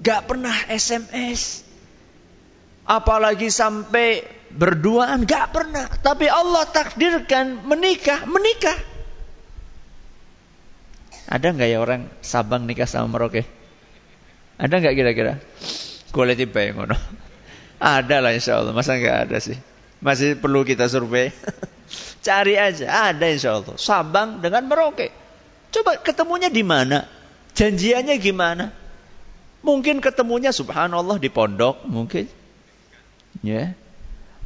Gak 0.00 0.24
pernah 0.24 0.56
SMS. 0.72 1.68
Apalagi 2.88 3.52
sampai 3.52 4.24
berduaan, 4.50 5.28
gak 5.28 5.52
pernah. 5.52 5.84
Tapi 6.00 6.26
Allah 6.32 6.64
takdirkan 6.72 7.66
menikah, 7.68 8.24
menikah. 8.24 8.78
Ada 11.32 11.48
nggak 11.54 11.68
ya 11.70 11.78
orang 11.80 12.12
Sabang 12.20 12.68
nikah 12.68 12.84
sama 12.84 13.08
Merauke? 13.08 13.61
Ada 14.62 14.78
nggak 14.78 14.94
kira-kira? 14.94 15.42
Kulit 16.14 16.38
tiba 16.38 16.62
yang 16.62 16.78
ngono. 16.78 16.94
Ada 17.82 18.22
lah 18.22 18.30
insya 18.30 18.62
Allah. 18.62 18.70
Masa 18.70 18.94
nggak 18.94 19.18
ada 19.26 19.36
sih? 19.42 19.58
Masih 19.98 20.38
perlu 20.38 20.62
kita 20.62 20.86
survei. 20.86 21.34
Cari 22.26 22.54
aja. 22.54 23.10
Ada 23.10 23.26
insya 23.26 23.58
Allah. 23.58 23.74
Sabang 23.74 24.38
dengan 24.38 24.62
Merauke. 24.70 25.10
Coba 25.74 25.98
ketemunya 25.98 26.46
di 26.46 26.62
mana? 26.62 27.10
Janjiannya 27.58 28.14
gimana? 28.22 28.70
Mungkin 29.66 29.98
ketemunya 29.98 30.54
subhanallah 30.54 31.18
di 31.18 31.26
pondok. 31.26 31.82
Mungkin. 31.82 32.30
Ya. 33.42 33.74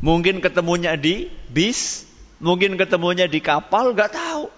Mungkin 0.00 0.40
ketemunya 0.40 0.96
di 0.96 1.28
bis. 1.52 2.08
Mungkin 2.40 2.80
ketemunya 2.80 3.28
di 3.28 3.44
kapal. 3.44 3.92
Gak 3.92 4.16
tahu. 4.16 4.48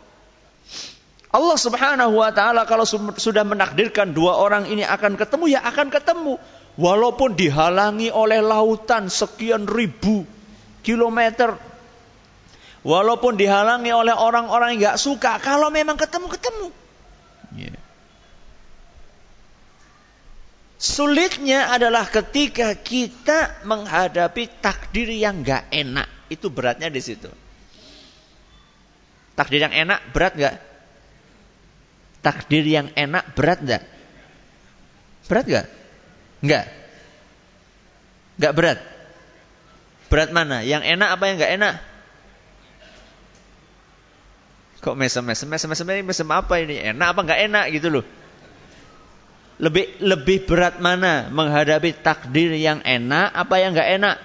Allah 1.29 1.59
Subhanahu 1.61 2.25
wa 2.25 2.33
taala 2.33 2.65
kalau 2.65 2.89
sudah 2.89 3.45
menakdirkan 3.45 4.17
dua 4.17 4.41
orang 4.41 4.65
ini 4.65 4.81
akan 4.81 5.21
ketemu 5.21 5.45
ya 5.53 5.61
akan 5.61 5.93
ketemu. 5.93 6.41
Walaupun 6.79 7.37
dihalangi 7.37 8.09
oleh 8.09 8.41
lautan 8.41 9.13
sekian 9.13 9.69
ribu 9.69 10.25
kilometer. 10.81 11.59
Walaupun 12.81 13.37
dihalangi 13.37 13.93
oleh 13.93 14.15
orang-orang 14.15 14.79
yang 14.79 14.95
nggak 14.95 15.01
suka 15.03 15.37
kalau 15.43 15.69
memang 15.69 16.01
ketemu 16.01 16.27
ketemu. 16.33 16.67
Yeah. 17.53 17.81
sulitnya 20.79 21.75
adalah 21.75 22.07
ketika 22.07 22.73
kita 22.79 23.67
menghadapi 23.67 24.63
takdir 24.63 25.11
yang 25.11 25.43
nggak 25.43 25.69
enak. 25.75 26.09
Itu 26.31 26.49
beratnya 26.49 26.89
di 26.89 27.03
situ. 27.03 27.29
Takdir 29.35 29.69
yang 29.69 29.75
enak 29.75 30.15
berat 30.15 30.39
nggak 30.39 30.68
takdir 32.21 32.65
yang 32.67 32.91
enak 32.95 33.35
berat 33.35 33.63
enggak? 33.63 33.83
Berat 35.29 35.45
enggak? 35.47 35.67
Enggak. 36.43 36.65
Enggak 38.39 38.53
berat. 38.55 38.79
Berat 40.09 40.31
mana? 40.33 40.65
Yang 40.65 40.83
enak 40.89 41.09
apa 41.19 41.25
yang 41.29 41.37
enggak 41.37 41.55
enak? 41.59 41.75
Kok 44.79 44.95
mesem-mesem, 44.95 45.47
mesem-mesem 45.51 45.87
ini 45.91 46.03
mesem 46.07 46.29
apa 46.31 46.55
ini? 46.63 46.79
Enak 46.79 47.07
apa 47.13 47.21
enggak 47.27 47.41
enak 47.51 47.65
gitu 47.75 47.89
loh. 47.91 48.05
Lebih 49.59 49.99
lebih 49.99 50.47
berat 50.47 50.79
mana 50.79 51.27
menghadapi 51.35 51.99
takdir 51.99 52.55
yang 52.55 52.79
enak 52.87 53.35
apa 53.35 53.55
yang 53.59 53.75
enggak 53.75 53.91
enak? 53.99 54.17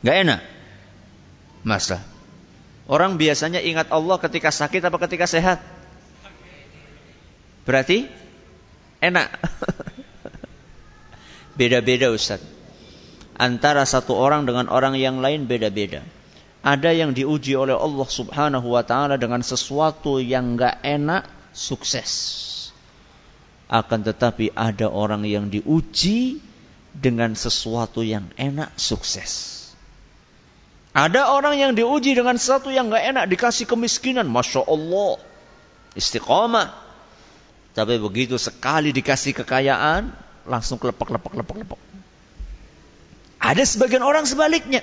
Enggak 0.00 0.16
enak. 0.24 0.40
Masa? 1.64 2.00
Orang 2.84 3.16
biasanya 3.16 3.60
ingat 3.64 3.88
Allah 3.92 4.16
ketika 4.20 4.48
sakit 4.52 4.80
apa 4.84 4.96
ketika 5.04 5.28
sehat? 5.28 5.60
Berarti 7.64 8.08
enak. 9.00 9.28
Beda-beda 11.58 12.12
Ustaz. 12.12 12.40
Antara 13.34 13.82
satu 13.82 14.14
orang 14.14 14.46
dengan 14.46 14.70
orang 14.70 14.94
yang 14.94 15.18
lain 15.18 15.50
beda-beda. 15.50 16.06
Ada 16.64 16.94
yang 16.94 17.12
diuji 17.12 17.58
oleh 17.58 17.74
Allah 17.76 18.08
Subhanahu 18.08 18.72
wa 18.72 18.80
taala 18.86 19.18
dengan 19.18 19.42
sesuatu 19.42 20.22
yang 20.22 20.54
enggak 20.54 20.80
enak, 20.80 21.26
sukses. 21.50 22.12
Akan 23.68 24.06
tetapi 24.06 24.54
ada 24.54 24.86
orang 24.86 25.26
yang 25.26 25.50
diuji 25.50 26.38
dengan 26.94 27.34
sesuatu 27.34 28.06
yang 28.06 28.30
enak, 28.38 28.70
sukses. 28.78 29.52
Ada 30.94 31.34
orang 31.34 31.58
yang 31.58 31.72
diuji 31.74 32.14
dengan 32.14 32.38
sesuatu 32.38 32.70
yang 32.70 32.86
enggak 32.86 33.02
enak, 33.12 33.24
dikasih 33.34 33.66
kemiskinan, 33.66 34.30
masya 34.30 34.62
Allah, 34.62 35.18
istiqomah, 35.98 36.83
tapi 37.74 37.98
begitu 37.98 38.38
sekali 38.38 38.94
dikasih 38.94 39.34
kekayaan, 39.42 40.14
langsung 40.46 40.78
kelepek, 40.78 41.10
lepek, 41.10 41.42
lepek, 41.42 41.56
lepek. 41.66 41.80
Ada 43.42 43.66
sebagian 43.66 44.06
orang 44.06 44.22
sebaliknya. 44.24 44.80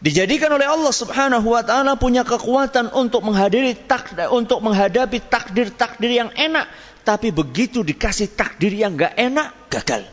Dijadikan 0.00 0.48
oleh 0.56 0.64
Allah 0.64 0.88
Subhanahu 0.96 1.52
wa 1.52 1.60
taala 1.60 2.00
punya 2.00 2.24
kekuatan 2.24 2.88
untuk 2.96 3.20
menghadiri 3.20 3.76
takdir 3.76 4.32
untuk 4.32 4.64
menghadapi 4.64 5.20
takdir-takdir 5.20 6.24
yang 6.24 6.32
enak, 6.32 6.64
tapi 7.04 7.28
begitu 7.28 7.84
dikasih 7.84 8.32
takdir 8.32 8.72
yang 8.72 8.96
enggak 8.96 9.12
enak, 9.20 9.52
gagal. 9.68 10.08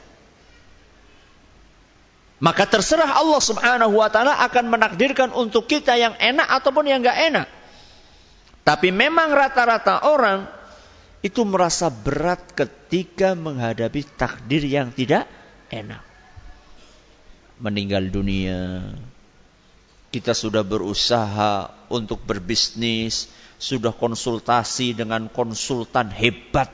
Maka 2.44 2.68
terserah 2.68 3.16
Allah 3.16 3.40
Subhanahu 3.40 3.96
wa 3.96 4.12
taala 4.12 4.36
akan 4.44 4.68
menakdirkan 4.68 5.32
untuk 5.32 5.72
kita 5.72 5.96
yang 5.96 6.20
enak 6.20 6.46
ataupun 6.60 6.92
yang 6.92 7.00
enggak 7.00 7.24
enak. 7.32 7.48
Tapi 8.68 8.92
memang 8.92 9.32
rata-rata 9.32 10.04
orang 10.04 10.57
itu 11.28 11.44
merasa 11.44 11.92
berat 11.92 12.56
ketika 12.56 13.36
menghadapi 13.36 14.08
takdir 14.16 14.64
yang 14.64 14.96
tidak 14.96 15.28
enak. 15.68 16.00
Meninggal 17.60 18.08
dunia, 18.08 18.96
kita 20.08 20.32
sudah 20.32 20.64
berusaha 20.64 21.68
untuk 21.92 22.24
berbisnis, 22.24 23.28
sudah 23.60 23.92
konsultasi 23.92 24.96
dengan 24.96 25.28
konsultan 25.28 26.08
hebat, 26.16 26.72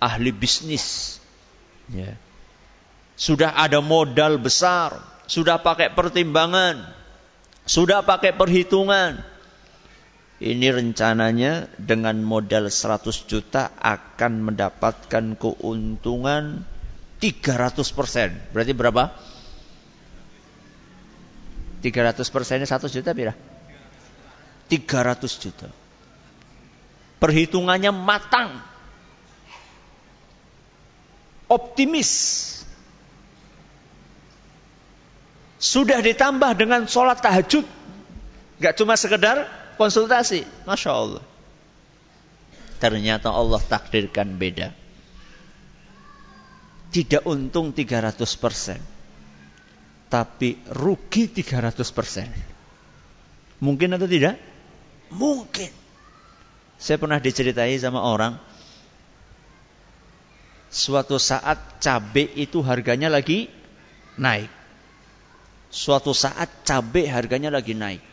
ahli 0.00 0.32
bisnis. 0.32 1.20
Ya. 1.92 2.16
Sudah 3.12 3.52
ada 3.52 3.84
modal 3.84 4.40
besar, 4.40 4.96
sudah 5.28 5.60
pakai 5.60 5.92
pertimbangan, 5.92 6.80
sudah 7.68 8.00
pakai 8.00 8.32
perhitungan, 8.32 9.20
ini 10.42 10.74
rencananya 10.74 11.70
dengan 11.78 12.18
modal 12.18 12.66
100 12.66 13.30
juta 13.30 13.70
akan 13.78 14.50
mendapatkan 14.50 15.38
keuntungan 15.38 16.66
300 17.22 17.78
persen. 17.94 18.34
Berarti 18.50 18.74
berapa? 18.74 19.14
300 21.86 22.26
persennya 22.34 22.66
100 22.66 22.90
juta 22.90 23.14
berapa? 23.14 23.38
300 24.66 25.42
juta. 25.46 25.70
Perhitungannya 27.22 27.94
matang. 27.94 28.58
Optimis. 31.46 32.10
Sudah 35.62 36.02
ditambah 36.02 36.58
dengan 36.58 36.90
sholat 36.90 37.22
tahajud. 37.22 37.62
Gak 38.58 38.74
cuma 38.74 38.98
sekedar 38.98 39.61
konsultasi. 39.82 40.46
Masya 40.62 40.90
Allah. 40.94 41.24
Ternyata 42.78 43.34
Allah 43.34 43.58
takdirkan 43.58 44.38
beda. 44.38 44.70
Tidak 46.94 47.26
untung 47.26 47.74
300 47.74 48.14
persen. 48.38 48.78
Tapi 50.06 50.60
rugi 50.70 51.26
300 51.26 51.82
persen. 51.90 52.28
Mungkin 53.62 53.96
atau 53.98 54.06
tidak? 54.06 54.38
Mungkin. 55.10 55.70
Saya 56.78 56.98
pernah 56.98 57.18
diceritai 57.22 57.74
sama 57.78 58.02
orang. 58.02 58.36
Suatu 60.72 61.16
saat 61.16 61.78
cabai 61.78 62.32
itu 62.34 62.58
harganya 62.64 63.08
lagi 63.12 63.46
naik. 64.18 64.50
Suatu 65.72 66.12
saat 66.12 66.48
cabai 66.66 67.08
harganya 67.08 67.48
lagi 67.48 67.72
naik. 67.72 68.11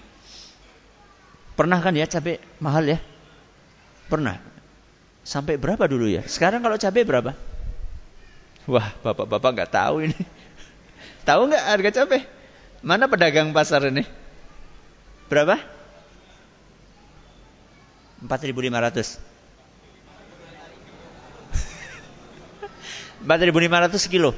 Pernah 1.60 1.84
kan 1.84 1.92
ya 1.92 2.08
cabai 2.08 2.40
mahal 2.64 2.88
ya? 2.88 3.04
Pernah. 4.08 4.40
Sampai 5.28 5.60
berapa 5.60 5.92
dulu 5.92 6.08
ya? 6.08 6.24
Sekarang 6.24 6.64
kalau 6.64 6.80
cabai 6.80 7.04
berapa? 7.04 7.36
Wah, 8.64 8.96
bapak-bapak 9.04 9.52
nggak 9.60 9.72
tahu 9.76 10.08
ini. 10.08 10.16
tahu 11.28 11.52
nggak 11.52 11.66
harga 11.68 11.90
cabai? 12.00 12.24
Mana 12.80 13.12
pedagang 13.12 13.52
pasar 13.52 13.92
ini? 13.92 14.08
Berapa? 15.28 15.60
4.500. 18.24 19.20
4.500 23.28 24.00
sekilo. 24.08 24.32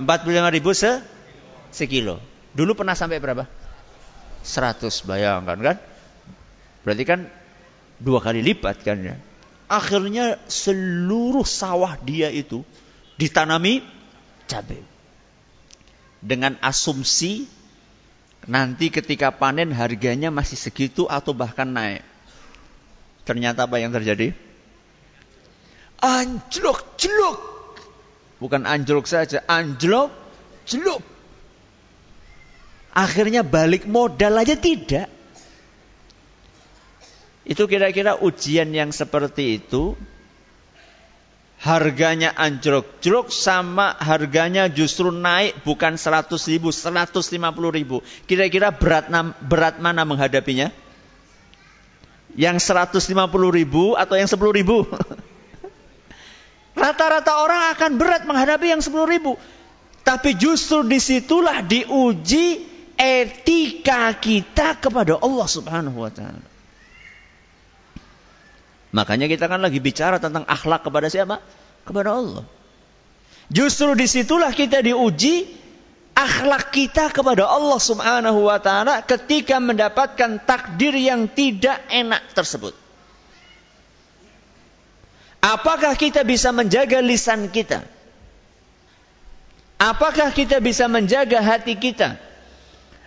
45.000 0.00 0.64
se 0.72 0.90
sekilo. 1.68 2.24
Dulu 2.56 2.72
pernah 2.72 2.96
sampai 2.96 3.20
berapa? 3.20 3.60
100 4.42 4.90
bayangkan 5.06 5.58
kan? 5.58 5.76
Berarti 6.82 7.04
kan 7.06 7.20
dua 8.02 8.18
kali 8.18 8.42
lipat 8.42 8.82
kan 8.82 8.98
ya. 9.02 9.16
Akhirnya 9.70 10.36
seluruh 10.50 11.46
sawah 11.46 11.96
dia 12.02 12.28
itu 12.28 12.66
ditanami 13.16 13.80
cabai. 14.50 14.82
Dengan 16.22 16.58
asumsi 16.62 17.46
nanti 18.46 18.90
ketika 18.90 19.34
panen 19.34 19.70
harganya 19.70 20.28
masih 20.34 20.58
segitu 20.58 21.06
atau 21.06 21.32
bahkan 21.32 21.66
naik. 21.70 22.02
Ternyata 23.22 23.70
apa 23.70 23.78
yang 23.78 23.94
terjadi? 23.94 24.34
Anjlok, 26.02 26.98
jeluk. 26.98 27.38
Bukan 28.42 28.66
anjlok 28.66 29.06
saja, 29.06 29.46
anjlok, 29.46 30.10
jeluk. 30.66 31.11
Akhirnya 32.92 33.40
balik 33.40 33.88
modal 33.88 34.36
aja 34.36 34.52
tidak. 34.52 35.08
Itu 37.42 37.64
kira-kira 37.66 38.20
ujian 38.20 38.70
yang 38.70 38.92
seperti 38.94 39.58
itu 39.58 39.96
harganya 41.62 42.34
anjlok-jelok 42.34 43.30
sama 43.30 43.94
harganya 44.02 44.66
justru 44.66 45.14
naik 45.14 45.62
bukan 45.62 45.94
100 45.94 46.30
ribu, 46.52 46.68
150 46.74 47.22
ribu. 47.70 48.02
Kira-kira 48.26 48.74
berat, 48.74 49.08
berat 49.40 49.78
mana 49.78 50.02
menghadapinya? 50.02 50.74
Yang 52.34 52.66
150 52.66 53.08
ribu 53.50 53.94
atau 53.94 54.14
yang 54.18 54.26
10 54.26 54.38
ribu? 54.58 54.84
Rata-rata 56.82 57.40
orang 57.40 57.70
akan 57.78 57.90
berat 57.94 58.22
menghadapi 58.26 58.66
yang 58.74 58.82
10 58.82 58.90
ribu. 59.06 59.38
Tapi 60.02 60.34
justru 60.34 60.82
di 60.82 60.98
situlah 60.98 61.62
diuji 61.62 62.71
etika 63.02 64.14
kita 64.14 64.78
kepada 64.78 65.18
Allah 65.18 65.48
subhanahu 65.50 65.98
wa 65.98 66.12
ta'ala. 66.14 66.46
Makanya 68.94 69.26
kita 69.26 69.50
kan 69.50 69.58
lagi 69.58 69.82
bicara 69.82 70.22
tentang 70.22 70.46
akhlak 70.46 70.86
kepada 70.86 71.10
siapa? 71.10 71.42
Kepada 71.82 72.14
Allah. 72.14 72.44
Justru 73.50 73.98
di 73.98 74.06
situlah 74.06 74.54
kita 74.54 74.84
diuji 74.86 75.50
akhlak 76.14 76.70
kita 76.70 77.10
kepada 77.10 77.48
Allah 77.48 77.80
subhanahu 77.82 78.46
wa 78.46 78.62
ta'ala 78.62 79.02
ketika 79.02 79.58
mendapatkan 79.58 80.38
takdir 80.46 80.94
yang 80.94 81.26
tidak 81.26 81.82
enak 81.90 82.22
tersebut. 82.36 82.76
Apakah 85.42 85.98
kita 85.98 86.22
bisa 86.22 86.54
menjaga 86.54 87.02
lisan 87.02 87.50
kita? 87.50 87.82
Apakah 89.82 90.30
kita 90.30 90.62
bisa 90.62 90.86
menjaga 90.86 91.42
hati 91.42 91.74
kita? 91.74 92.14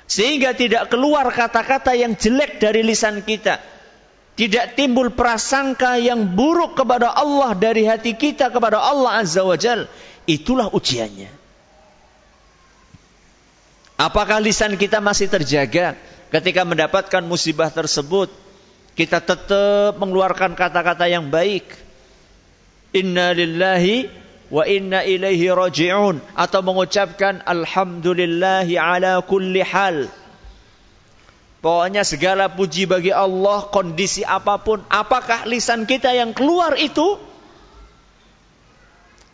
Sehingga 0.06 0.54
tidak 0.54 0.94
keluar 0.94 1.26
kata-kata 1.34 1.98
yang 1.98 2.14
jelek 2.14 2.62
dari 2.62 2.86
lisan 2.86 3.26
kita 3.26 3.76
tidak 4.36 4.76
timbul 4.76 5.16
prasangka 5.16 5.96
yang 5.96 6.36
buruk 6.36 6.76
kepada 6.76 7.08
Allah 7.16 7.56
dari 7.56 7.88
hati 7.88 8.20
kita 8.20 8.52
kepada 8.52 8.84
Allah 8.84 9.24
Azza 9.24 9.48
wa 9.48 9.56
Jal. 9.56 9.88
Itulah 10.28 10.68
ujiannya. 10.76 11.32
Apakah 13.96 14.44
lisan 14.44 14.76
kita 14.76 15.00
masih 15.00 15.32
terjaga 15.32 15.96
ketika 16.36 16.68
mendapatkan 16.68 17.24
musibah 17.24 17.72
tersebut? 17.72 18.28
Kita 18.92 19.24
tetap 19.24 19.96
mengeluarkan 19.96 20.52
kata-kata 20.52 21.08
yang 21.08 21.32
baik. 21.32 21.64
Inna 22.92 23.32
lillahi 23.32 24.12
wa 24.56 24.64
inna 24.64 25.04
ilaihi 25.04 25.52
raji'un. 25.52 26.24
Atau 26.40 26.64
mengucapkan 26.64 27.44
Alhamdulillahi 27.44 28.80
ala 28.80 29.20
kulli 29.20 29.60
hal. 29.60 30.08
Pokoknya 31.60 32.08
segala 32.08 32.48
puji 32.48 32.88
bagi 32.88 33.12
Allah, 33.12 33.68
kondisi 33.68 34.24
apa 34.24 34.62
pun. 34.64 34.86
Apakah 34.88 35.44
lisan 35.50 35.84
kita 35.84 36.16
yang 36.16 36.32
keluar 36.32 36.80
itu? 36.80 37.20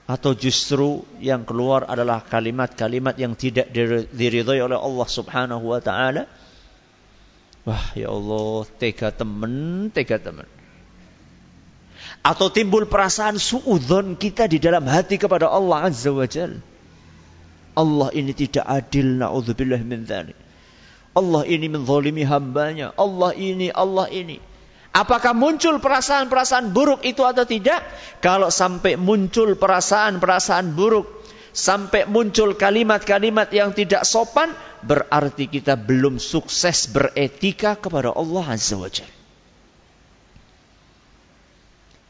Atau 0.08 0.34
justru 0.34 1.04
yang 1.20 1.44
keluar 1.44 1.86
adalah 1.86 2.24
kalimat-kalimat 2.24 3.20
yang 3.20 3.36
tidak 3.36 3.70
diridhoi 4.16 4.64
oleh 4.64 4.80
Allah 4.80 5.08
subhanahu 5.08 5.76
wa 5.76 5.80
ta'ala? 5.84 6.24
Wah 7.68 7.86
ya 7.94 8.10
Allah, 8.10 8.64
tega 8.80 9.14
teman, 9.14 9.88
tega 9.94 10.18
teman. 10.18 10.48
Atau 12.22 12.54
timbul 12.54 12.86
perasaan 12.86 13.42
suudon 13.42 14.14
kita 14.14 14.46
di 14.46 14.62
dalam 14.62 14.86
hati 14.86 15.18
kepada 15.18 15.50
Allah 15.50 15.90
azza 15.90 16.14
wa. 16.14 16.26
Allah 17.72 18.10
ini 18.14 18.32
tidak 18.38 18.68
adil, 18.68 19.18
na'udzubillah 19.18 19.82
min 19.82 20.06
dhalik. 20.06 20.38
Allah 21.12 21.44
ini 21.50 21.68
menzolimi 21.68 22.24
hambanya. 22.24 22.94
Allah 22.96 23.32
ini, 23.36 23.68
Allah 23.74 24.08
ini. 24.12 24.38
Apakah 24.92 25.32
muncul 25.32 25.80
perasaan-perasaan 25.80 26.76
buruk 26.76 27.08
itu 27.08 27.24
atau 27.24 27.48
tidak? 27.48 27.80
Kalau 28.20 28.52
sampai 28.52 29.00
muncul 29.00 29.56
perasaan-perasaan 29.56 30.76
buruk, 30.76 31.08
sampai 31.56 32.08
muncul 32.12 32.60
kalimat-kalimat 32.60 33.48
yang 33.56 33.72
tidak 33.72 34.04
sopan, 34.04 34.52
berarti 34.84 35.48
kita 35.48 35.80
belum 35.80 36.20
sukses 36.20 36.92
beretika 36.92 37.80
kepada 37.80 38.12
Allah 38.12 38.44
Azza 38.52 38.76
wa 38.76 38.92
Jalla. 38.92 39.21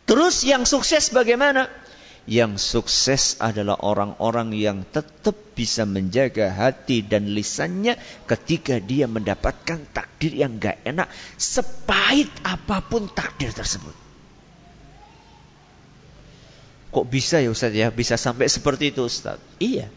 Terus 0.06 0.44
yang 0.44 0.68
sukses 0.68 1.14
bagaimana? 1.14 1.70
Yang 2.30 2.62
sukses 2.62 3.42
adalah 3.42 3.82
orang-orang 3.82 4.54
yang 4.54 4.86
tetap 4.86 5.34
bisa 5.58 5.90
menjaga 5.90 6.54
hati 6.54 7.02
dan 7.02 7.34
lisannya 7.34 7.98
ketika 8.30 8.78
dia 8.78 9.10
mendapatkan 9.10 9.82
takdir 9.90 10.38
yang 10.38 10.62
gak 10.62 10.86
enak. 10.86 11.10
Sepahit 11.38 12.30
apa 12.46 12.86
pun 12.86 13.10
takdir 13.10 13.50
tersebut. 13.50 13.94
Kok 16.92 17.08
bisa 17.08 17.40
ya 17.42 17.50
Ustaz 17.50 17.74
ya? 17.74 17.90
Bisa 17.90 18.20
sampai 18.20 18.52
seperti 18.52 18.94
itu 18.94 19.08
Ustaz? 19.08 19.42
Iya. 19.58 19.90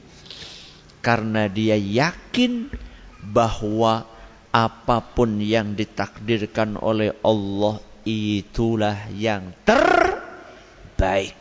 Karena 1.05 1.51
dia 1.51 1.77
yakin 1.77 2.73
bahwa 3.21 4.09
apa 4.55 5.03
pun 5.03 5.43
yang 5.43 5.75
ditakdirkan 5.75 6.79
oleh 6.79 7.13
Allah 7.21 7.83
itulah 8.05 9.09
yang 9.17 9.53
terbaik. 9.65 11.37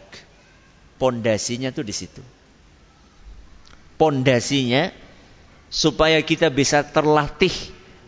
Pondasinya 0.98 1.70
tuh 1.76 1.84
di 1.84 1.94
situ. 1.96 2.24
Pondasinya 4.00 4.90
supaya 5.68 6.20
kita 6.24 6.48
bisa 6.48 6.84
terlatih 6.84 7.54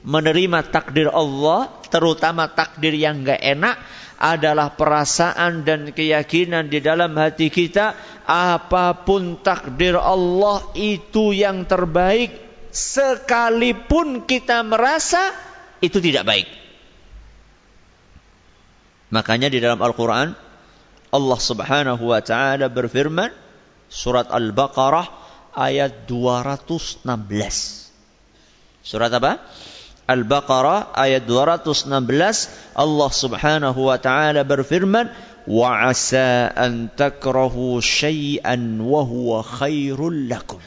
menerima 0.06 0.70
takdir 0.70 1.12
Allah, 1.12 1.70
terutama 1.91 2.48
takdir 2.52 2.96
yang 2.96 3.26
gak 3.26 3.41
enak, 3.41 3.76
adalah 4.15 4.72
perasaan 4.80 5.68
dan 5.68 5.91
keyakinan 5.91 6.72
di 6.72 6.80
dalam 6.80 7.12
hati 7.20 7.52
kita 7.52 7.94
apa 8.24 9.04
pun 9.04 9.44
takdir 9.44 10.00
Allah 10.00 10.72
itu 10.72 11.36
yang 11.36 11.68
terbaik 11.68 12.32
sekalipun 12.72 14.24
kita 14.24 14.63
merasa 14.63 15.36
itu 15.84 16.00
tidak 16.00 16.24
baik. 16.24 16.64
Makanya 19.13 19.54
di 19.54 19.62
dalam 19.62 19.82
Al-Quran 19.82 20.34
Allah 21.13 21.39
Subhanahu 21.39 22.12
wa 22.12 22.20
taala 22.20 22.68
berfirman 22.68 23.32
surat 23.88 24.28
Al-Baqarah 24.34 25.08
ayat 25.56 26.10
216. 26.10 27.06
Surat 28.86 29.12
apa? 29.13 29.39
Al-Baqarah 30.06 30.94
ayat 30.94 31.26
216 31.26 31.89
Allah 32.78 33.10
Subhanahu 33.10 33.89
wa 33.89 33.98
taala 33.98 34.46
berfirman 34.46 35.10
an 35.46 36.89
takrahu 36.94 37.78
syai'an 37.82 38.82
wa 38.82 39.02
huwa 39.06 39.46
khairul 39.46 40.30
lakum. 40.30 40.62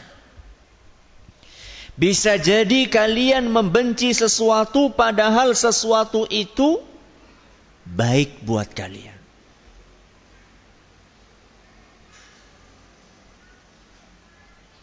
Bisa 1.99 2.39
jadi 2.39 2.87
kalian 2.87 3.51
membenci 3.51 4.15
sesuatu 4.15 4.95
padahal 4.95 5.51
sesuatu 5.51 6.31
itu 6.31 6.79
baik 7.95 8.45
buat 8.45 8.69
kalian. 8.73 9.17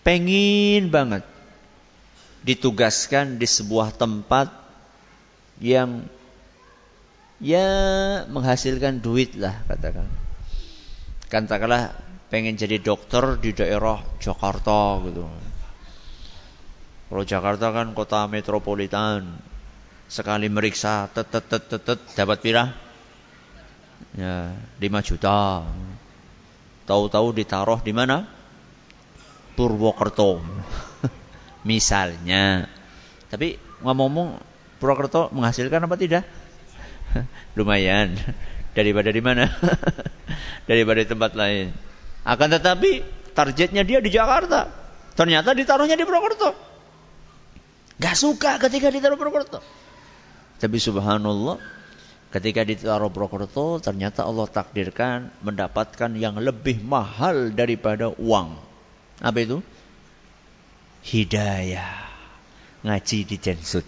Pengen 0.06 0.94
banget 0.94 1.26
ditugaskan 2.46 3.42
di 3.42 3.50
sebuah 3.50 3.90
tempat 3.98 4.54
yang 5.58 6.06
ya 7.42 7.66
menghasilkan 8.30 9.02
duit 9.02 9.34
lah 9.34 9.66
katakan. 9.66 10.06
Katakanlah 11.26 11.98
pengen 12.30 12.54
jadi 12.54 12.78
dokter 12.78 13.42
di 13.42 13.50
daerah 13.50 13.98
Jakarta 14.22 15.02
gitu. 15.10 15.26
Kalau 17.10 17.24
Jakarta 17.26 17.74
kan 17.74 17.98
kota 17.98 18.30
metropolitan, 18.30 19.42
sekali 20.06 20.54
meriksa 20.54 21.10
tetet 21.10 21.50
tetet 21.50 21.98
dapat 22.14 22.38
pirah 22.46 22.85
Ya, 24.16 24.56
5 24.80 25.08
juta. 25.12 25.68
Tahu-tahu 26.88 27.36
ditaruh 27.36 27.84
di 27.84 27.92
mana? 27.92 28.24
Purwokerto. 29.60 30.40
Misalnya. 31.70 32.72
Tapi 33.28 33.60
ngomong-ngomong 33.84 34.40
Purwokerto 34.80 35.32
menghasilkan 35.36 35.84
apa 35.84 35.96
tidak? 36.00 36.24
Lumayan. 37.60 38.16
Daripada 38.72 39.12
di 39.12 39.20
mana? 39.24 39.52
Daripada 40.70 41.00
di 41.04 41.08
tempat 41.08 41.32
lain. 41.36 41.76
Akan 42.24 42.52
tetapi 42.52 43.04
targetnya 43.36 43.84
dia 43.84 44.00
di 44.00 44.12
Jakarta. 44.12 44.72
Ternyata 45.16 45.52
ditaruhnya 45.52 46.00
di 46.00 46.08
Purwokerto. 46.08 46.56
Gak 48.00 48.16
suka 48.16 48.60
ketika 48.64 48.92
ditaruh 48.92 49.20
Purwokerto. 49.20 49.60
Tapi 50.60 50.78
subhanallah 50.80 51.60
ketika 52.34 52.66
ditaruh 52.66 53.12
Purwokerto 53.12 53.82
ternyata 53.84 54.26
Allah 54.26 54.48
takdirkan 54.50 55.34
mendapatkan 55.46 56.12
yang 56.18 56.40
lebih 56.40 56.82
mahal 56.82 57.52
daripada 57.54 58.12
uang. 58.16 58.58
Apa 59.22 59.38
itu? 59.42 59.58
Hidayah. 61.06 62.06
Ngaji 62.86 63.20
di 63.26 63.36
Jensut. 63.42 63.86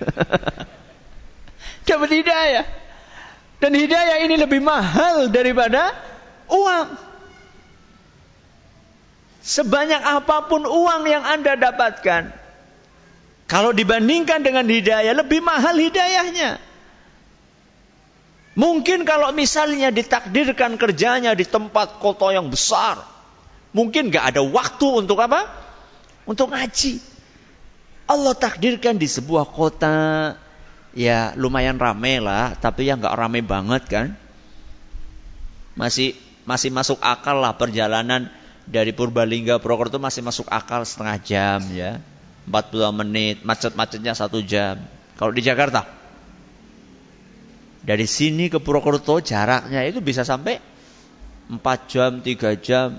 Dapat 1.88 2.10
hidayah. 2.10 2.66
Dan 3.60 3.72
hidayah 3.76 4.24
ini 4.24 4.36
lebih 4.36 4.60
mahal 4.60 5.28
daripada 5.32 5.92
uang. 6.48 6.88
Sebanyak 9.44 10.00
apa 10.00 10.48
pun 10.48 10.64
uang 10.64 11.04
yang 11.04 11.20
Anda 11.20 11.56
dapatkan, 11.60 12.32
kalau 13.44 13.76
dibandingkan 13.76 14.40
dengan 14.40 14.64
hidayah, 14.64 15.12
lebih 15.12 15.44
mahal 15.44 15.76
hidayahnya. 15.76 16.56
Mungkin 18.54 19.02
kalau 19.02 19.34
misalnya 19.34 19.90
ditakdirkan 19.90 20.78
kerjanya 20.78 21.34
di 21.34 21.42
tempat 21.42 21.98
kota 21.98 22.30
yang 22.30 22.46
besar, 22.46 23.02
mungkin 23.74 24.14
gak 24.14 24.34
ada 24.34 24.42
waktu 24.46 24.86
untuk 25.02 25.18
apa? 25.18 25.50
Untuk 26.22 26.54
ngaji. 26.54 27.02
Allah 28.06 28.34
takdirkan 28.38 28.94
di 28.94 29.10
sebuah 29.10 29.50
kota, 29.50 30.38
ya 30.94 31.34
lumayan 31.34 31.82
rame 31.82 32.22
lah, 32.22 32.54
tapi 32.54 32.86
yang 32.86 33.02
gak 33.02 33.18
rame 33.18 33.42
banget 33.42 33.82
kan. 33.90 34.06
Masih 35.74 36.14
masih 36.46 36.70
masuk 36.70 37.02
akal 37.02 37.42
lah 37.42 37.58
perjalanan 37.58 38.30
dari 38.68 38.94
Purbalingga 38.94 39.58
Purwokerto 39.58 39.98
masih 39.98 40.22
masuk 40.22 40.46
akal 40.46 40.86
setengah 40.86 41.18
jam 41.20 41.60
ya 41.72 41.98
40 42.44 43.00
menit, 43.00 43.36
macet-macetnya 43.42 44.12
satu 44.12 44.44
jam. 44.44 44.76
Kalau 45.16 45.32
di 45.32 45.40
Jakarta, 45.40 45.88
dari 47.84 48.08
sini 48.08 48.48
ke 48.48 48.56
Purwokerto 48.56 49.20
jaraknya 49.20 49.84
itu 49.84 50.00
bisa 50.00 50.24
sampai 50.24 50.56
4 51.52 51.60
jam, 51.84 52.24
3 52.24 52.56
jam. 52.56 52.96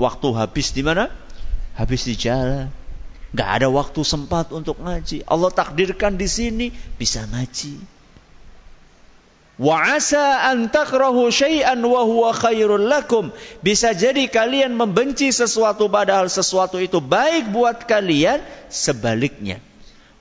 Waktu 0.00 0.28
habis 0.32 0.72
di 0.72 0.80
mana? 0.80 1.12
Habis 1.76 2.08
di 2.08 2.16
jalan. 2.16 2.72
Gak 3.36 3.60
ada 3.60 3.68
waktu 3.68 4.00
sempat 4.08 4.56
untuk 4.56 4.80
ngaji. 4.80 5.28
Allah 5.28 5.52
takdirkan 5.52 6.16
di 6.16 6.24
sini 6.24 6.66
bisa 6.96 7.28
ngaji. 7.28 7.76
Wa 9.60 9.98
asa 9.98 10.48
an 10.48 10.70
takrahu 10.72 11.28
syai'an 11.28 11.82
wa 11.82 12.08
huwa 12.08 12.32
khairul 12.32 12.88
lakum. 12.88 13.34
Bisa 13.60 13.92
jadi 13.92 14.30
kalian 14.32 14.72
membenci 14.72 15.28
sesuatu 15.28 15.92
padahal 15.92 16.32
sesuatu 16.32 16.80
itu 16.80 17.04
baik 17.04 17.52
buat 17.52 17.84
kalian, 17.84 18.40
sebaliknya. 18.72 19.60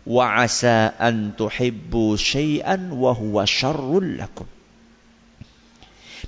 Wa 0.07 0.47
asa 0.47 0.95
an 0.95 1.35
tuhibbu 1.35 2.15
syai'an 2.15 2.95
wa 2.95 3.11
huwa 3.11 3.43
syarrul 3.43 4.15
lakum. 4.15 4.47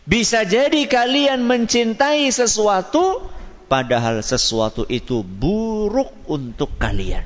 Bisa 0.04 0.44
jadi 0.44 0.84
kalian 0.90 1.48
mencintai 1.48 2.28
sesuatu 2.28 3.24
padahal 3.72 4.20
sesuatu 4.20 4.84
itu 4.92 5.24
buruk 5.24 6.12
untuk 6.28 6.76
kalian. 6.76 7.24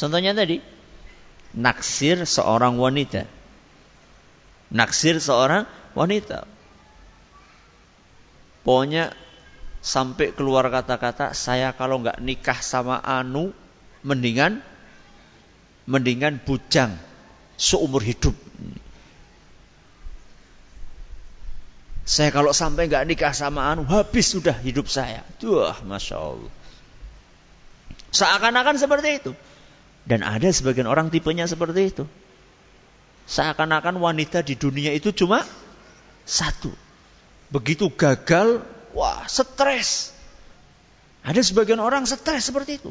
Contohnya 0.00 0.32
tadi, 0.32 0.64
naksir 1.52 2.24
seorang 2.24 2.80
wanita 2.80 3.28
naksir 4.70 5.18
seorang 5.18 5.66
wanita. 5.92 6.46
Pokoknya 8.62 9.12
sampai 9.82 10.32
keluar 10.32 10.70
kata-kata 10.70 11.34
saya 11.34 11.74
kalau 11.74 12.00
nggak 12.00 12.22
nikah 12.22 12.58
sama 12.62 13.02
Anu 13.02 13.50
mendingan 14.06 14.62
mendingan 15.90 16.38
bujang 16.38 16.94
seumur 17.58 18.00
hidup. 18.00 18.32
Saya 22.06 22.30
kalau 22.34 22.54
sampai 22.54 22.86
nggak 22.90 23.06
nikah 23.06 23.34
sama 23.34 23.70
Anu 23.70 23.86
habis 23.86 24.34
sudah 24.34 24.54
hidup 24.54 24.86
saya. 24.86 25.26
Tuh, 25.38 25.70
masya 25.86 26.18
Allah. 26.18 26.52
Seakan-akan 28.10 28.76
seperti 28.78 29.22
itu. 29.22 29.32
Dan 30.06 30.26
ada 30.26 30.50
sebagian 30.50 30.90
orang 30.90 31.10
tipenya 31.10 31.46
seperti 31.46 31.94
itu. 31.94 32.04
Seakan-akan 33.30 34.02
wanita 34.02 34.42
di 34.42 34.58
dunia 34.58 34.90
itu 34.90 35.14
cuma 35.14 35.46
satu. 36.26 36.74
Begitu 37.54 37.86
gagal, 37.94 38.66
wah 38.90 39.22
stres. 39.30 40.10
Ada 41.22 41.46
sebagian 41.46 41.78
orang 41.78 42.10
stres 42.10 42.50
seperti 42.50 42.82
itu. 42.82 42.90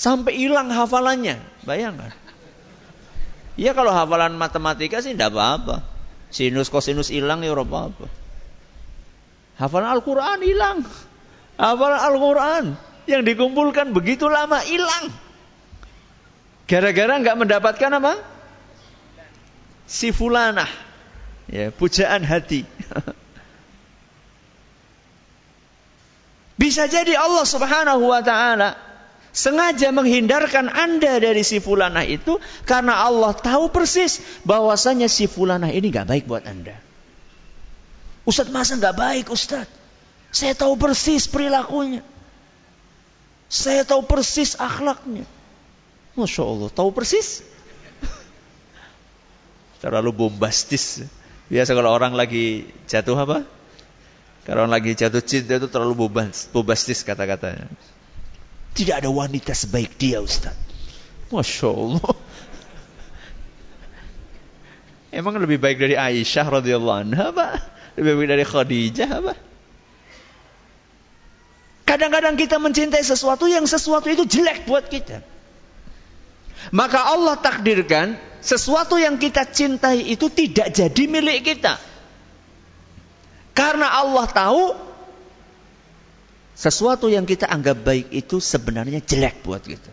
Sampai 0.00 0.40
hilang 0.40 0.72
hafalannya. 0.72 1.36
Bayangkan. 1.68 2.08
Ya 3.60 3.76
kalau 3.76 3.92
hafalan 3.92 4.40
matematika 4.40 5.04
sih 5.04 5.12
tidak 5.12 5.36
apa-apa. 5.36 5.84
Sinus 6.32 6.72
kosinus 6.72 7.12
hilang 7.12 7.44
ya 7.44 7.52
apa-apa. 7.52 8.08
Hafalan 9.60 9.92
Al-Quran 9.92 10.40
hilang. 10.40 10.88
Hafalan 11.60 12.00
Al-Quran 12.00 12.64
yang 13.04 13.28
dikumpulkan 13.28 13.92
begitu 13.92 14.24
lama 14.32 14.64
hilang. 14.64 15.12
Gara-gara 16.64 17.20
nggak 17.20 17.36
mendapatkan 17.36 17.92
apa? 18.00 18.40
si 19.90 20.14
fulanah. 20.14 20.70
Ya, 21.50 21.74
pujaan 21.74 22.22
hati. 22.22 22.62
Bisa 26.62 26.86
jadi 26.86 27.18
Allah 27.18 27.42
Subhanahu 27.42 28.06
wa 28.06 28.22
taala 28.22 28.78
sengaja 29.30 29.94
menghindarkan 29.94 30.66
Anda 30.70 31.22
dari 31.22 31.46
si 31.46 31.62
fulanah 31.62 32.02
itu 32.06 32.42
karena 32.66 33.06
Allah 33.06 33.34
tahu 33.34 33.70
persis 33.70 34.22
bahwasanya 34.42 35.06
si 35.06 35.30
fulanah 35.30 35.70
ini 35.70 35.90
gak 35.90 36.10
baik 36.10 36.24
buat 36.26 36.46
Anda. 36.46 36.78
Ustaz 38.26 38.50
masa 38.50 38.76
gak 38.76 38.96
baik 38.98 39.26
Ustaz? 39.30 39.66
Saya 40.30 40.54
tahu 40.54 40.78
persis 40.78 41.26
perilakunya. 41.26 42.06
Saya 43.50 43.82
tahu 43.82 44.06
persis 44.06 44.54
akhlaknya. 44.54 45.26
Masya 46.14 46.42
Allah, 46.46 46.70
tahu 46.70 46.90
persis 46.94 47.42
terlalu 49.82 50.14
bombastis. 50.14 51.02
Biasa 51.50 51.74
kalau 51.74 51.90
orang 51.90 52.14
lagi 52.14 52.70
jatuh 52.86 53.18
apa? 53.18 53.42
Kalau 54.46 54.66
orang 54.66 54.74
lagi 54.78 54.94
jatuh 54.94 55.22
cinta 55.22 55.58
itu 55.58 55.66
terlalu 55.66 56.06
bombastis 56.54 57.02
kata-katanya. 57.02 57.66
Tidak 58.74 58.94
ada 59.02 59.10
wanita 59.10 59.52
sebaik 59.52 59.98
dia 59.98 60.22
Ustaz. 60.22 60.54
Masya 61.30 61.68
Allah. 61.70 62.14
Emang 65.10 65.34
lebih 65.42 65.58
baik 65.58 65.82
dari 65.82 65.98
Aisyah 65.98 66.46
radhiyallahu 66.62 66.98
anha 67.02 67.34
apa? 67.34 67.48
Lebih 67.98 68.12
baik 68.14 68.28
dari 68.30 68.44
Khadijah 68.46 69.10
apa? 69.10 69.34
Kadang-kadang 71.82 72.38
kita 72.38 72.62
mencintai 72.62 73.02
sesuatu 73.02 73.50
yang 73.50 73.66
sesuatu 73.66 74.06
itu 74.06 74.22
jelek 74.22 74.70
buat 74.70 74.86
kita. 74.86 75.26
Maka 76.70 77.10
Allah 77.10 77.34
takdirkan 77.42 78.14
sesuatu 78.38 78.94
yang 78.94 79.18
kita 79.18 79.42
cintai 79.50 80.14
itu 80.14 80.30
tidak 80.30 80.70
jadi 80.70 81.02
milik 81.10 81.42
kita. 81.42 81.82
Karena 83.50 83.90
Allah 83.90 84.30
tahu 84.30 84.62
sesuatu 86.60 87.08
yang 87.08 87.24
kita 87.24 87.48
anggap 87.48 87.80
baik 87.80 88.12
itu 88.12 88.36
sebenarnya 88.36 89.00
jelek 89.00 89.40
buat 89.40 89.64
kita. 89.64 89.88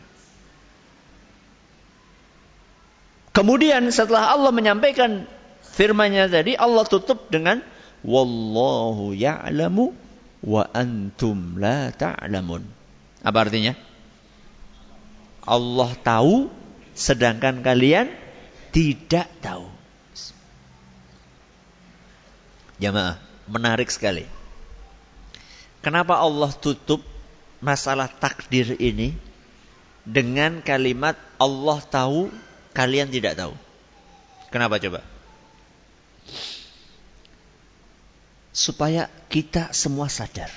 Kemudian 3.32 3.88
setelah 3.88 4.36
Allah 4.36 4.52
menyampaikan 4.52 5.24
firman-Nya 5.64 6.28
tadi, 6.28 6.60
Allah 6.60 6.84
tutup 6.84 7.32
dengan 7.32 7.64
wallahu 8.04 9.16
ya'lamu 9.16 9.96
wa 10.44 10.68
antum 10.76 11.56
la 11.56 11.96
ta'lamun. 11.96 12.68
Apa 13.24 13.48
artinya? 13.48 13.72
Allah 15.48 15.96
tahu 16.04 16.52
sedangkan 16.92 17.64
kalian 17.64 18.12
tidak 18.76 19.32
tahu. 19.40 19.72
Jamaah, 22.84 23.16
menarik 23.48 23.88
sekali. 23.88 24.37
Kenapa 25.88 26.20
Allah 26.20 26.52
tutup 26.52 27.00
masalah 27.64 28.12
takdir 28.12 28.76
ini 28.76 29.16
dengan 30.04 30.60
kalimat 30.60 31.16
Allah 31.40 31.80
tahu, 31.80 32.28
kalian 32.76 33.08
tidak 33.08 33.40
tahu? 33.40 33.56
Kenapa 34.52 34.84
coba? 34.84 35.00
Supaya 38.52 39.08
kita 39.32 39.72
semua 39.72 40.12
sadar 40.12 40.52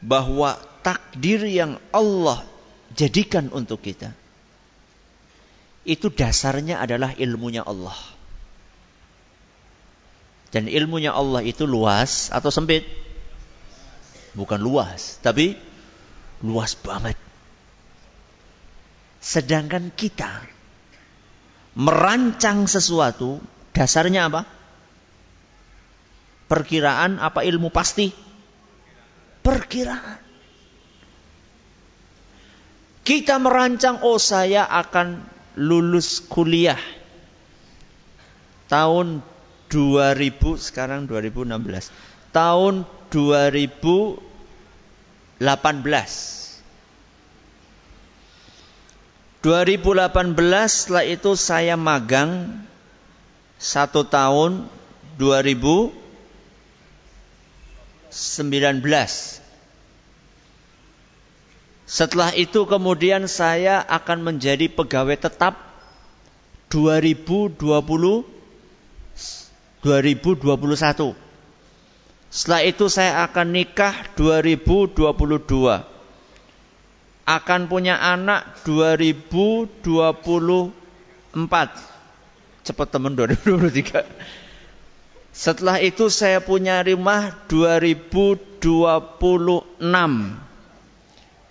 bahwa 0.00 0.56
takdir 0.80 1.44
yang 1.44 1.76
Allah 1.92 2.48
jadikan 2.96 3.52
untuk 3.52 3.84
kita 3.84 4.16
itu 5.84 6.08
dasarnya 6.08 6.80
adalah 6.80 7.12
ilmunya 7.20 7.60
Allah. 7.60 8.00
Dan 10.48 10.64
ilmunya 10.72 11.12
Allah 11.12 11.44
itu 11.44 11.68
luas 11.68 12.32
atau 12.32 12.48
sempit? 12.48 13.01
Bukan 14.32 14.60
luas, 14.60 15.20
tapi 15.20 15.56
luas 16.40 16.72
banget. 16.78 17.16
Sedangkan 19.22 19.92
kita 19.94 20.42
merancang 21.76 22.64
sesuatu, 22.64 23.38
dasarnya 23.76 24.28
apa? 24.28 24.42
Perkiraan 26.48 27.20
apa 27.20 27.44
ilmu 27.44 27.68
pasti? 27.72 28.12
Perkiraan. 29.40 30.20
Kita 33.02 33.36
merancang, 33.42 34.00
oh 34.06 34.18
saya 34.20 34.64
akan 34.68 35.26
lulus 35.58 36.24
kuliah 36.24 36.78
tahun 38.72 39.20
2000 39.68 40.40
sekarang 40.56 41.04
2016 41.04 41.92
tahun 42.32 42.88
2018 43.12 44.18
2018 49.42 50.32
setelah 50.72 51.04
itu 51.04 51.36
saya 51.36 51.76
magang 51.76 52.62
satu 53.60 54.08
tahun 54.08 54.64
2019 55.20 55.92
setelah 61.92 62.32
itu 62.32 62.64
kemudian 62.64 63.28
saya 63.28 63.84
akan 63.84 64.32
menjadi 64.32 64.72
pegawai 64.72 65.20
tetap 65.20 65.60
2020 66.72 67.60
2021. 69.84 71.21
Setelah 72.32 72.64
itu 72.64 72.88
saya 72.88 73.28
akan 73.28 73.52
nikah 73.52 73.92
2022. 74.16 75.84
Akan 77.28 77.68
punya 77.68 78.00
anak 78.00 78.64
2024. 78.64 79.92
Cepat 82.64 82.88
teman 82.88 83.12
2023. 83.12 84.08
Setelah 85.32 85.76
itu 85.84 86.08
saya 86.08 86.40
punya 86.40 86.80
rumah 86.80 87.36
2026 87.52 88.64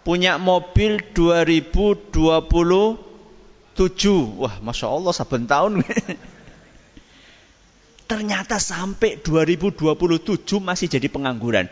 punya 0.01 0.41
mobil 0.41 0.97
2027. 1.13 2.97
Wah, 4.41 4.55
masya 4.65 4.87
Allah, 4.89 5.13
saben 5.13 5.45
tahun. 5.45 5.81
Ternyata 8.12 8.60
sampai 8.60 9.24
2027 9.24 10.60
masih 10.60 10.91
jadi 10.91 11.08
pengangguran. 11.08 11.71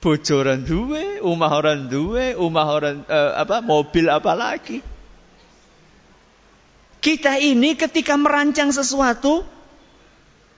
Bocoran 0.00 0.64
duwe, 0.64 1.20
umah 1.20 1.52
orang 1.52 1.92
duwe, 1.92 2.32
umah 2.40 2.66
orang 2.72 2.96
uh, 3.04 3.36
apa 3.36 3.60
mobil 3.60 4.08
apa 4.08 4.32
lagi. 4.32 4.80
Kita 7.04 7.36
ini 7.36 7.76
ketika 7.76 8.16
merancang 8.16 8.72
sesuatu 8.72 9.44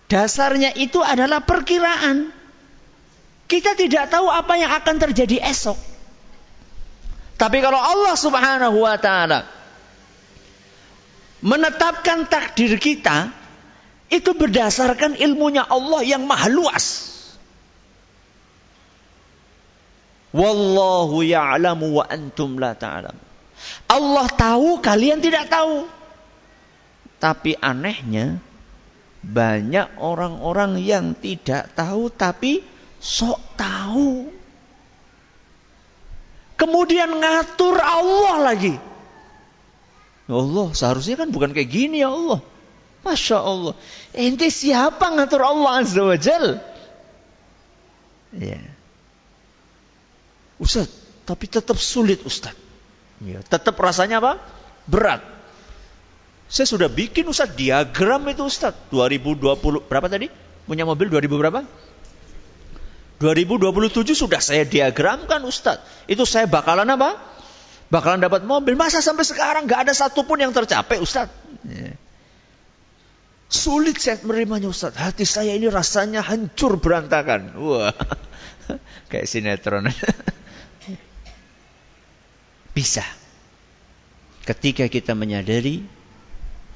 dasarnya 0.07 0.79
itu 0.79 1.03
adalah 1.03 1.43
perkiraan. 1.43 2.31
Kita 3.51 3.75
tidak 3.75 4.15
tahu 4.15 4.31
apa 4.31 4.55
yang 4.55 4.71
akan 4.79 5.11
terjadi 5.11 5.43
esok. 5.43 5.75
Tapi 7.35 7.59
kalau 7.59 7.83
Allah 7.83 8.15
Subhanahu 8.15 8.87
wa 8.87 8.95
taala 8.95 9.59
menetapkan 11.41 12.29
takdir 12.29 12.77
kita 12.77 13.33
itu 14.13 14.31
berdasarkan 14.37 15.17
ilmunya 15.17 15.65
Allah 15.65 16.03
yang 16.05 16.25
maha 16.27 16.49
luas. 16.51 16.87
Wallahu 20.31 21.27
ya'lamu 21.27 22.01
wa 22.01 22.05
antum 22.07 22.59
la 22.59 22.79
ta'lam. 22.79 23.15
Allah 23.91 24.27
tahu, 24.31 24.79
kalian 24.79 25.19
tidak 25.19 25.51
tahu. 25.51 25.91
Tapi 27.21 27.59
anehnya 27.59 28.39
banyak 29.21 30.01
orang-orang 30.01 30.81
yang 30.81 31.13
tidak 31.13 31.69
tahu 31.77 32.09
tapi 32.09 32.65
sok 33.03 33.39
tahu. 33.59 34.33
Kemudian 36.57 37.11
ngatur 37.21 37.77
Allah 37.81 38.53
lagi. 38.53 38.90
Ya 40.31 40.39
Allah, 40.39 40.71
seharusnya 40.79 41.19
kan 41.19 41.35
bukan 41.35 41.51
kayak 41.51 41.67
gini 41.67 42.07
ya 42.07 42.15
Allah. 42.15 42.39
Masya 43.03 43.43
Allah. 43.43 43.75
Ente 44.15 44.47
siapa 44.47 45.11
ngatur 45.11 45.43
Allah 45.43 45.83
Azza 45.83 46.07
wa 46.07 46.15
Jal? 46.15 46.63
Ya. 48.39 48.63
Ustaz, 50.63 50.87
tapi 51.27 51.51
tetap 51.51 51.75
sulit 51.83 52.23
Ustaz. 52.23 52.55
Ya, 53.19 53.43
tetap 53.43 53.75
rasanya 53.83 54.23
apa? 54.23 54.39
Berat. 54.87 55.27
Saya 56.47 56.71
sudah 56.71 56.87
bikin 56.87 57.27
Ustaz 57.27 57.51
diagram 57.59 58.23
itu 58.31 58.47
Ustaz. 58.47 58.79
2020, 58.95 59.83
berapa 59.91 60.07
tadi? 60.07 60.31
Punya 60.63 60.87
mobil 60.87 61.11
2000 61.11 61.27
berapa? 61.27 61.67
2027 63.19 64.15
sudah 64.15 64.39
saya 64.39 64.63
diagramkan 64.63 65.43
Ustadz. 65.43 66.07
Itu 66.07 66.23
saya 66.23 66.47
bakalan 66.47 66.87
apa? 66.87 67.19
Bakalan 67.91 68.23
dapat 68.23 68.47
mobil. 68.47 68.79
Masa 68.79 69.03
sampai 69.03 69.27
sekarang 69.27 69.67
gak 69.67 69.91
ada 69.91 69.93
satupun 69.93 70.39
yang 70.39 70.55
tercapai 70.55 71.03
Ustadz? 71.03 71.35
Ya. 71.67 71.99
Sulit 73.51 73.99
saya 73.99 74.23
menerimanya 74.23 74.71
Ustadz. 74.71 74.95
Hati 74.95 75.27
saya 75.27 75.59
ini 75.59 75.67
rasanya 75.67 76.23
hancur 76.23 76.79
berantakan. 76.79 77.51
Wah, 77.59 77.91
kayak 79.11 79.27
sinetron. 79.27 79.91
Bisa. 82.79 83.03
Ketika 84.47 84.87
kita 84.87 85.19
menyadari 85.19 85.83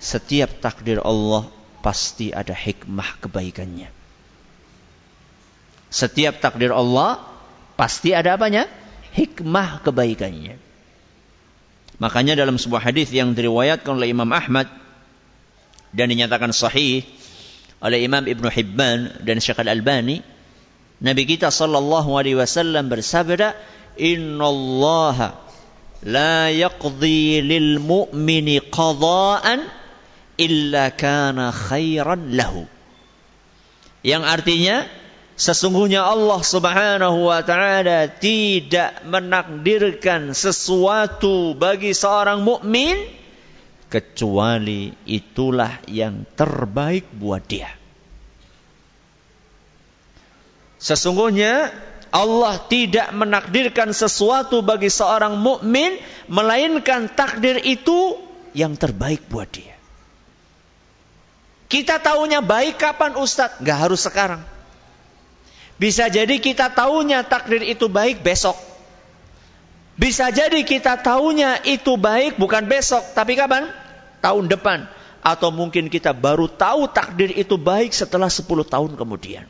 setiap 0.03 0.59
takdir 0.59 0.99
Allah 0.99 1.47
pasti 1.79 2.35
ada 2.35 2.53
hikmah 2.53 3.23
kebaikannya. 3.23 3.89
Setiap 5.95 6.43
takdir 6.43 6.75
Allah 6.75 7.23
pasti 7.79 8.11
ada 8.11 8.35
apanya? 8.35 8.67
Hikmah 9.15 9.87
kebaikannya. 9.87 10.74
Makanya 12.03 12.35
dalam 12.35 12.59
sebuah 12.59 12.91
hadis 12.91 13.15
yang 13.15 13.33
diriwayatkan 13.39 13.95
oleh 13.95 14.11
Imam 14.11 14.27
Ahmad 14.35 14.67
dan 15.95 16.11
dinyatakan 16.11 16.51
sahih 16.51 17.07
oleh 17.79 18.03
Imam 18.03 18.27
Ibn 18.27 18.45
Hibban 18.51 18.99
dan 19.23 19.39
Syekh 19.39 19.63
Al-Albani, 19.63 20.25
Nabi 21.05 21.23
kita 21.29 21.55
sallallahu 21.55 22.19
alaihi 22.19 22.39
wasallam 22.39 22.91
bersabda, 22.91 23.55
"Innallaha 23.95 25.39
la 26.03 26.51
yaqdi 26.51 27.45
lil 27.45 27.79
mu'mini 27.79 28.59
qada'an 28.73 29.63
illa 30.41 30.91
kana 30.91 31.55
khairan 31.55 32.35
lahu." 32.35 32.67
Yang 34.03 34.23
artinya 34.25 34.77
Sesungguhnya 35.35 36.07
Allah 36.07 36.41
Subhanahu 36.47 37.27
wa 37.27 37.43
taala 37.43 38.07
tidak 38.07 39.03
menakdirkan 39.03 40.31
sesuatu 40.31 41.59
bagi 41.59 41.91
seorang 41.91 42.39
mukmin 42.47 42.95
kecuali 43.91 44.95
itulah 45.03 45.83
yang 45.91 46.23
terbaik 46.39 47.11
buat 47.11 47.43
dia. 47.51 47.71
Sesungguhnya 50.79 51.75
Allah 52.15 52.55
tidak 52.71 53.11
menakdirkan 53.11 53.91
sesuatu 53.91 54.63
bagi 54.63 54.87
seorang 54.87 55.35
mukmin 55.35 55.99
melainkan 56.31 57.11
takdir 57.11 57.59
itu 57.59 58.23
yang 58.55 58.79
terbaik 58.79 59.27
buat 59.27 59.51
dia. 59.51 59.75
Kita 61.67 61.99
tahunya 61.99 62.39
baik 62.39 62.79
kapan 62.79 63.19
Ustadz? 63.19 63.59
Gak 63.67 63.79
harus 63.83 64.07
sekarang. 64.07 64.54
Bisa 65.75 66.07
jadi 66.07 66.39
kita 66.39 66.71
tahunya 66.71 67.27
takdir 67.27 67.63
itu 67.67 67.91
baik 67.91 68.23
besok. 68.23 68.55
Bisa 69.95 70.31
jadi 70.31 70.63
kita 70.67 70.99
tahunya 71.03 71.67
itu 71.67 71.95
baik 71.95 72.39
bukan 72.39 72.67
besok, 72.67 73.03
tapi 73.15 73.39
kapan? 73.39 73.71
Tahun 74.23 74.47
depan. 74.51 74.87
Atau 75.25 75.55
mungkin 75.55 75.87
kita 75.91 76.15
baru 76.15 76.51
tahu 76.51 76.91
takdir 76.91 77.31
itu 77.35 77.55
baik 77.59 77.95
setelah 77.95 78.31
10 78.31 78.47
tahun 78.67 78.93
kemudian. 78.99 79.47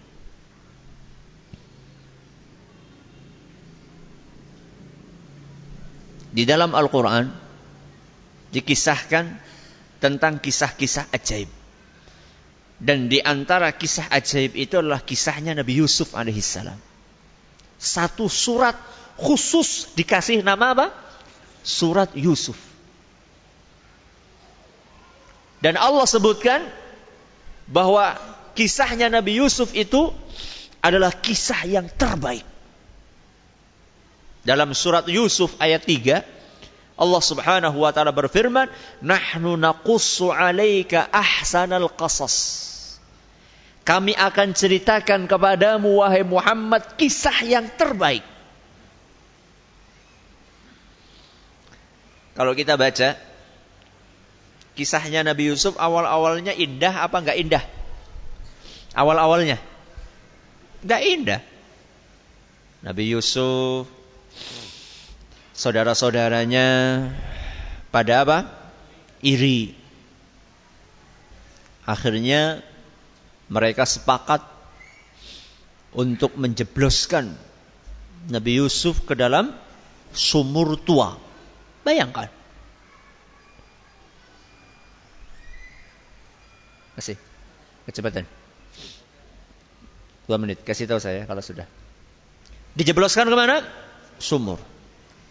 Di 6.34 6.42
dalam 6.42 6.74
Al-Quran 6.74 7.30
dikisahkan 8.50 9.38
tentang 10.02 10.42
kisah-kisah 10.42 11.08
ajaib. 11.14 11.63
Dan 12.84 13.08
di 13.08 13.16
antara 13.24 13.72
kisah 13.72 14.12
ajaib 14.12 14.52
itu 14.60 14.76
adalah 14.76 15.00
kisahnya 15.00 15.56
Nabi 15.56 15.80
Yusuf 15.80 16.12
alaihissalam. 16.12 16.76
Satu 17.80 18.28
surat 18.28 18.76
khusus 19.16 19.88
dikasih 19.96 20.44
nama 20.44 20.76
apa? 20.76 20.86
Surat 21.64 22.12
Yusuf. 22.12 22.60
Dan 25.64 25.80
Allah 25.80 26.04
sebutkan 26.04 26.60
bahwa 27.64 28.20
kisahnya 28.52 29.08
Nabi 29.08 29.40
Yusuf 29.40 29.72
itu 29.72 30.12
adalah 30.84 31.08
kisah 31.08 31.64
yang 31.64 31.88
terbaik. 31.88 32.44
Dalam 34.44 34.76
surat 34.76 35.08
Yusuf 35.08 35.56
ayat 35.56 35.88
3, 35.88 36.20
Allah 37.00 37.22
Subhanahu 37.24 37.80
wa 37.80 37.96
taala 37.96 38.12
berfirman, 38.12 38.68
"Nahnu 39.00 39.56
naqussu 39.56 40.28
'alaika 40.28 41.08
ahsanal 41.08 41.88
qasas." 41.96 42.73
Kami 43.84 44.16
akan 44.16 44.56
ceritakan 44.56 45.28
kepadamu 45.28 46.00
wahai 46.00 46.24
Muhammad 46.24 46.96
kisah 46.96 47.44
yang 47.44 47.68
terbaik. 47.76 48.24
Kalau 52.34 52.56
kita 52.56 52.80
baca 52.80 53.14
kisahnya 54.74 55.22
Nabi 55.22 55.52
Yusuf 55.52 55.76
awal-awalnya 55.78 56.56
indah 56.56 57.04
apa 57.04 57.16
enggak 57.20 57.38
indah? 57.38 57.64
Awal-awalnya 58.96 59.60
enggak 60.82 61.02
indah. 61.04 61.40
Nabi 62.80 63.12
Yusuf 63.12 63.84
saudara-saudaranya 65.52 66.66
pada 67.92 68.26
apa? 68.26 68.38
Iri. 69.20 69.76
Akhirnya 71.84 72.64
mereka 73.48 73.84
sepakat 73.84 74.40
untuk 75.94 76.34
menjebloskan 76.34 77.32
Nabi 78.28 78.58
Yusuf 78.58 79.04
ke 79.04 79.14
dalam 79.14 79.52
sumur 80.16 80.80
tua. 80.80 81.18
Bayangkan. 81.84 82.32
Kasih. 86.96 87.18
Kecepatan. 87.84 88.24
Dua 90.24 90.40
menit. 90.40 90.64
Kasih 90.64 90.88
tahu 90.88 91.02
saya 91.02 91.28
kalau 91.28 91.44
sudah. 91.44 91.68
Dijebloskan 92.74 93.28
ke 93.28 93.36
mana? 93.36 93.60
Sumur. 94.16 94.58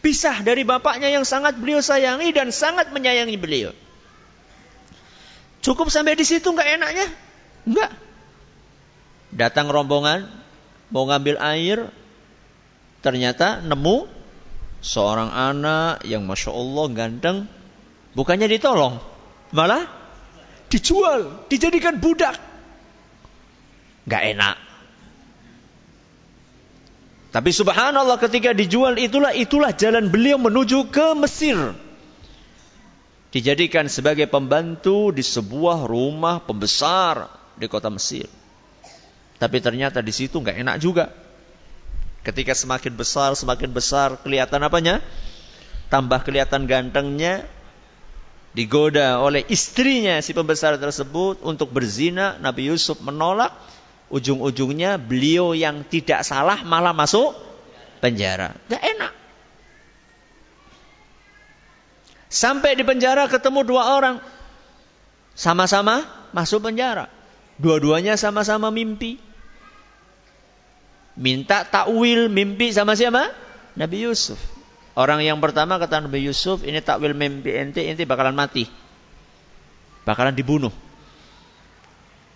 Pisah 0.03 0.43
dari 0.43 0.67
bapaknya 0.67 1.09
yang 1.09 1.23
sangat 1.23 1.55
beliau 1.55 1.79
sayangi 1.79 2.35
dan 2.35 2.51
sangat 2.51 2.91
menyayangi 2.91 3.39
beliau. 3.39 3.71
Cukup 5.63 5.87
sampai 5.87 6.19
di 6.19 6.27
situ 6.27 6.43
nggak 6.43 6.69
enaknya? 6.75 7.07
Enggak. 7.63 8.02
Datang 9.33 9.73
rombongan 9.73 10.29
mau 10.93 11.09
ngambil 11.09 11.41
air, 11.41 11.89
ternyata 13.01 13.65
nemu 13.65 14.05
seorang 14.85 15.33
anak 15.33 16.05
yang 16.05 16.21
masya 16.29 16.53
Allah 16.53 16.85
ganteng, 16.93 17.37
bukannya 18.13 18.45
ditolong, 18.45 19.01
malah 19.49 19.89
dijual, 20.69 21.49
dijadikan 21.49 21.97
budak. 21.97 22.37
Gak 24.05 24.23
enak. 24.37 24.57
Tapi 27.33 27.49
subhanallah 27.49 28.21
ketika 28.21 28.53
dijual 28.53 29.01
itulah 29.01 29.33
itulah 29.33 29.73
jalan 29.73 30.13
beliau 30.13 30.37
menuju 30.37 30.93
ke 30.93 31.17
Mesir. 31.17 31.57
Dijadikan 33.33 33.89
sebagai 33.89 34.29
pembantu 34.29 35.09
di 35.09 35.25
sebuah 35.25 35.89
rumah 35.89 36.45
pembesar 36.45 37.33
di 37.57 37.65
kota 37.65 37.89
Mesir. 37.89 38.29
Tapi 39.37 39.57
ternyata 39.59 39.99
di 39.99 40.13
situ 40.13 40.39
nggak 40.39 40.57
enak 40.61 40.75
juga. 40.81 41.11
Ketika 42.23 42.55
semakin 42.55 42.93
besar, 42.95 43.35
semakin 43.35 43.69
besar 43.75 44.15
kelihatan 44.23 44.63
apanya? 44.63 45.03
Tambah 45.91 46.23
kelihatan 46.23 46.65
gantengnya, 46.65 47.43
digoda 48.55 49.19
oleh 49.19 49.43
istrinya 49.51 50.21
si 50.23 50.31
pembesar 50.31 50.79
tersebut 50.79 51.43
untuk 51.43 51.73
berzina, 51.73 52.39
Nabi 52.39 52.71
Yusuf 52.71 53.01
menolak, 53.03 53.51
ujung-ujungnya 54.13 55.01
beliau 55.01 55.57
yang 55.57 55.83
tidak 55.83 56.23
salah 56.23 56.61
malah 56.63 56.95
masuk 56.95 57.35
penjara. 57.99 58.55
Gak 58.69 58.81
enak. 58.81 59.13
Sampai 62.33 62.73
di 62.73 62.81
penjara 62.81 63.29
ketemu 63.29 63.61
dua 63.61 63.93
orang. 63.93 64.17
Sama-sama 65.37 66.01
masuk 66.33 66.65
penjara. 66.65 67.09
Dua-duanya 67.61 68.17
sama-sama 68.17 68.73
mimpi. 68.73 69.21
Minta 71.13 71.61
takwil 71.67 72.29
mimpi 72.29 72.73
sama 72.73 72.97
siapa? 72.97 73.29
Nabi 73.77 74.09
Yusuf. 74.09 74.41
Orang 74.93 75.21
yang 75.25 75.41
pertama 75.41 75.77
kata 75.77 76.05
Nabi 76.05 76.25
Yusuf, 76.25 76.65
ini 76.65 76.81
takwil 76.81 77.13
mimpi 77.13 77.53
ente, 77.53 77.85
ente 77.85 78.05
bakalan 78.05 78.33
mati. 78.33 78.65
Bakalan 80.05 80.33
dibunuh. 80.33 80.73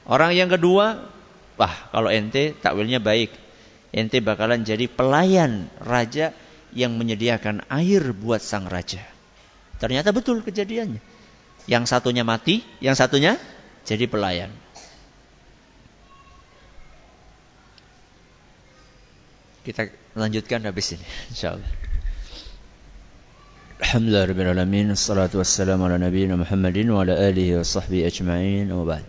Orang 0.08 0.34
yang 0.38 0.48
kedua, 0.48 1.10
Wah, 1.58 1.74
kalau 1.90 2.14
ente 2.14 2.54
takwilnya 2.54 3.02
baik. 3.02 3.34
Ente 3.90 4.22
bakalan 4.22 4.62
jadi 4.62 4.86
pelayan 4.86 5.74
raja 5.82 6.32
yang 6.70 6.94
menyediakan 7.02 7.66
air 7.74 8.14
buat 8.14 8.46
sang 8.46 8.70
raja. 8.70 9.02
Ternyata 9.82 10.14
betul 10.14 10.46
kejadiannya. 10.46 11.02
Yang 11.66 11.84
satunya 11.90 12.22
mati, 12.22 12.62
yang 12.78 12.94
satunya 12.94 13.42
jadi 13.90 14.06
pelayan. 14.06 14.54
Kita 19.68 19.84
lanjutkan 20.16 20.64
habis 20.64 20.96
ini, 20.96 21.04
insyaallah. 21.28 21.68
Alhamdulillah 23.84 24.24
rabbil 24.32 24.52
alamin, 24.56 24.96
wassalatu 24.96 25.44
wassalamu 25.44 25.92
ala 25.92 26.00
nabiyina 26.00 26.40
Muhammadin 26.40 26.88
wa 26.88 27.04
ala 27.04 27.20
alihi 27.20 27.60
wa 27.60 27.68
sahbihi 27.68 28.08
ajma'in. 28.08 28.72
Wa 28.72 29.04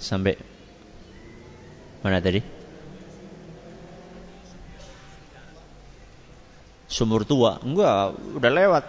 Sampai 0.00 0.40
Mana 2.00 2.24
tadi? 2.24 2.40
Sumur 6.88 7.28
tua. 7.28 7.60
Enggak, 7.60 8.16
udah 8.40 8.50
lewat. 8.56 8.84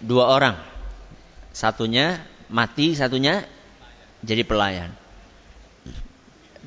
Dua 0.00 0.24
orang. 0.32 0.56
Satunya 1.52 2.16
mati, 2.48 2.96
satunya 2.96 3.44
jadi 4.24 4.40
pelayan. 4.48 4.90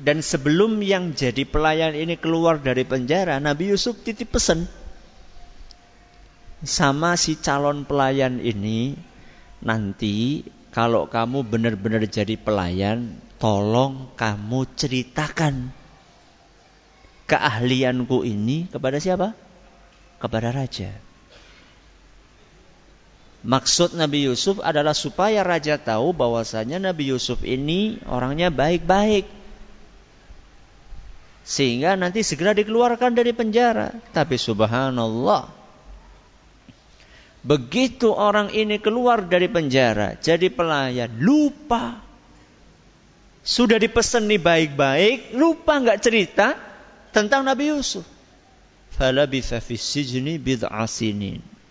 Dan 0.02 0.18
sebelum 0.18 0.82
yang 0.82 1.14
jadi 1.14 1.46
pelayan 1.46 1.94
ini 1.94 2.18
keluar 2.18 2.58
dari 2.58 2.82
penjara, 2.82 3.38
Nabi 3.38 3.70
Yusuf 3.70 4.02
titip 4.02 4.34
pesan 4.34 4.66
sama 6.62 7.14
si 7.14 7.38
calon 7.38 7.86
pelayan 7.86 8.42
ini 8.42 8.98
nanti 9.62 10.42
kalau 10.74 11.06
kamu 11.06 11.46
benar-benar 11.46 12.02
jadi 12.10 12.34
pelayan, 12.34 13.14
tolong 13.38 14.10
kamu 14.18 14.66
ceritakan 14.74 15.70
keahlianku 17.30 18.26
ini 18.26 18.66
kepada 18.72 18.98
siapa? 18.98 19.38
Kepada 20.18 20.50
raja. 20.50 20.90
Maksud 23.42 23.98
Nabi 23.98 24.30
Yusuf 24.30 24.62
adalah 24.62 24.94
supaya 24.94 25.42
raja 25.42 25.74
tahu 25.74 26.14
bahwasanya 26.14 26.78
Nabi 26.78 27.10
Yusuf 27.10 27.42
ini 27.42 27.98
orangnya 28.06 28.54
baik-baik. 28.54 29.41
Sehingga 31.42 31.98
nanti 31.98 32.22
segera 32.22 32.54
dikeluarkan 32.54 33.12
dari 33.12 33.34
penjara. 33.34 33.90
Tapi 34.14 34.38
subhanallah. 34.38 35.62
Begitu 37.42 38.14
orang 38.14 38.54
ini 38.54 38.78
keluar 38.78 39.26
dari 39.26 39.50
penjara, 39.50 40.14
jadi 40.14 40.46
pelayan, 40.46 41.10
lupa 41.18 41.98
sudah 43.42 43.74
dipesan 43.82 44.30
nih 44.30 44.38
baik-baik, 44.38 45.34
lupa 45.34 45.82
nggak 45.82 45.98
cerita 45.98 46.54
tentang 47.10 47.42
Nabi 47.42 47.74
Yusuf. 47.74 48.06
Falabitha 48.94 49.58
fi 49.58 49.74
sijni 49.74 50.38
bid'a 50.38 50.70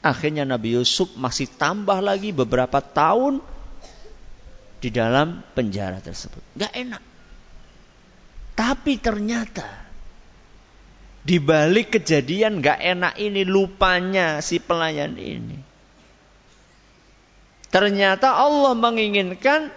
Akhirnya 0.01 0.43
Nabi 0.43 0.75
Yusuf 0.75 1.15
masih 1.15 1.47
tambah 1.47 1.95
lagi 2.03 2.35
beberapa 2.35 2.83
tahun 2.83 3.39
di 4.83 4.89
dalam 4.91 5.39
penjara 5.55 6.03
tersebut. 6.03 6.41
Gak 6.57 6.73
enak. 6.73 7.10
Tapi 8.61 9.01
ternyata 9.01 9.65
di 11.25 11.41
balik 11.41 11.97
kejadian 11.97 12.61
gak 12.61 12.77
enak 12.77 13.17
ini 13.17 13.41
lupanya 13.41 14.37
si 14.37 14.61
pelayan 14.61 15.17
ini. 15.17 15.57
Ternyata 17.73 18.37
Allah 18.37 18.77
menginginkan 18.77 19.73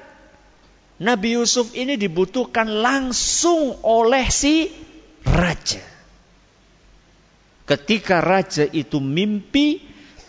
Nabi 1.00 1.32
Yusuf 1.32 1.72
ini 1.72 1.96
dibutuhkan 1.96 2.68
langsung 2.84 3.72
oleh 3.80 4.28
si 4.28 4.68
raja. 5.24 5.80
Ketika 7.64 8.20
raja 8.20 8.68
itu 8.68 9.00
mimpi 9.00 9.80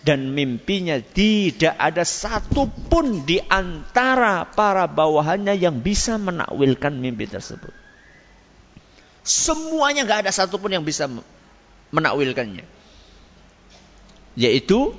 dan 0.08 0.32
mimpinya 0.32 0.96
tidak 1.04 1.76
ada 1.76 2.08
satupun 2.08 3.28
di 3.28 3.36
antara 3.52 4.48
para 4.48 4.88
bawahannya 4.88 5.60
yang 5.60 5.84
bisa 5.84 6.16
menakwilkan 6.16 6.96
mimpi 6.96 7.28
tersebut. 7.28 7.85
Semuanya 9.26 10.06
nggak 10.06 10.30
ada 10.30 10.32
satupun 10.32 10.70
yang 10.70 10.86
bisa 10.86 11.10
menakwilkannya. 11.90 12.62
Yaitu 14.38 14.94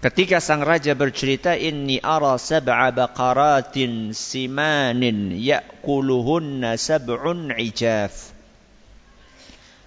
ketika 0.00 0.40
sang 0.40 0.64
raja 0.64 0.96
bercerita 0.96 1.52
inni 1.60 2.00
ara 2.00 2.40
sab'a 2.40 2.88
baqaratin 2.88 4.16
simanin 4.16 5.36
ya'kuluhunna 5.36 6.80
sab'un 6.80 7.52
ijaf. 7.52 8.32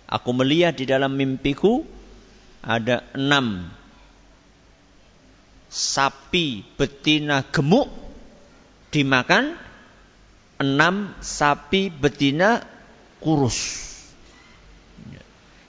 Aku 0.06 0.30
melihat 0.38 0.78
di 0.78 0.86
dalam 0.86 1.18
mimpiku 1.18 1.82
ada 2.62 3.02
enam 3.18 3.74
sapi 5.74 6.62
betina 6.78 7.42
gemuk 7.50 7.90
dimakan 8.94 9.58
enam 10.62 11.18
sapi 11.18 11.90
betina 11.90 12.62
kurus. 13.24 13.84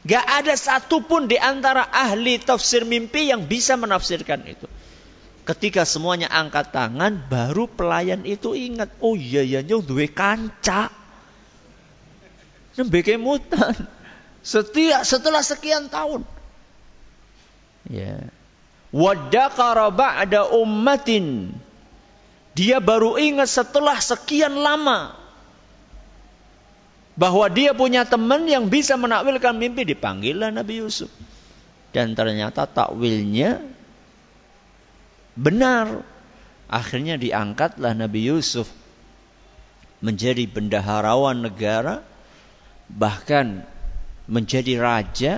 Gak 0.04 0.20
ada 0.20 0.52
satupun 0.52 1.32
di 1.32 1.40
antara 1.40 1.88
ahli 1.88 2.36
tafsir 2.36 2.84
mimpi 2.84 3.32
yang 3.32 3.48
bisa 3.48 3.72
menafsirkan 3.80 4.44
itu. 4.44 4.68
Ketika 5.48 5.88
semuanya 5.88 6.28
angkat 6.28 6.76
tangan, 6.76 7.24
baru 7.24 7.64
pelayan 7.68 8.24
itu 8.28 8.52
ingat, 8.52 8.92
oh 9.00 9.16
iya 9.16 9.40
ya 9.40 9.60
nyong 9.64 9.80
duwe 9.80 10.12
kanca. 10.12 10.92
Nembeke 12.76 13.16
mutan. 13.16 13.88
Setiap 14.44 15.08
setelah 15.08 15.40
sekian 15.40 15.88
tahun. 15.88 16.20
Ya. 17.88 18.28
Wadakara 18.92 19.88
ba'da 19.88 20.52
ummatin. 20.52 21.48
Dia 22.52 22.76
baru 22.76 23.16
ingat 23.16 23.48
setelah 23.48 23.96
sekian 24.04 24.52
lama 24.52 25.23
bahwa 27.14 27.46
dia 27.46 27.70
punya 27.74 28.02
teman 28.02 28.46
yang 28.46 28.66
bisa 28.66 28.98
menakwilkan 28.98 29.54
mimpi 29.54 29.86
dipanggillah 29.86 30.50
Nabi 30.50 30.82
Yusuf. 30.82 31.10
Dan 31.94 32.18
ternyata 32.18 32.66
takwilnya 32.66 33.62
benar. 35.38 36.02
Akhirnya 36.66 37.14
diangkatlah 37.14 37.94
Nabi 37.94 38.34
Yusuf 38.34 38.66
menjadi 40.02 40.42
bendaharawan 40.50 41.38
negara 41.38 42.02
bahkan 42.90 43.62
menjadi 44.28 44.80
raja 44.80 45.32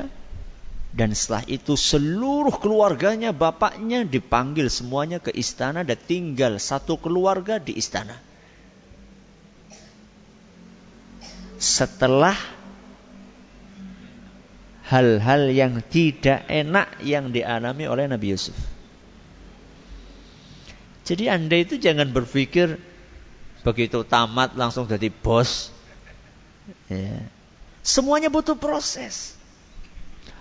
dan 0.97 1.12
setelah 1.12 1.45
itu 1.45 1.77
seluruh 1.77 2.57
keluarganya 2.57 3.37
bapaknya 3.37 4.03
dipanggil 4.09 4.72
semuanya 4.72 5.20
ke 5.20 5.29
istana 5.37 5.85
dan 5.85 6.01
tinggal 6.01 6.57
satu 6.57 6.97
keluarga 6.97 7.61
di 7.61 7.77
istana. 7.77 8.16
Setelah 11.57 12.37
hal-hal 14.87 15.51
yang 15.51 15.83
tidak 15.83 16.47
enak 16.47 17.03
yang 17.03 17.35
dialami 17.35 17.85
oleh 17.91 18.07
Nabi 18.07 18.37
Yusuf. 18.39 18.55
Jadi 21.07 21.31
Anda 21.31 21.63
itu 21.63 21.79
jangan 21.79 22.11
berpikir 22.11 22.79
begitu 23.63 24.07
tamat 24.07 24.55
langsung 24.55 24.87
jadi 24.87 25.11
bos. 25.11 25.75
Ya. 26.91 27.23
Semuanya 27.83 28.31
butuh 28.31 28.59
proses. 28.59 29.39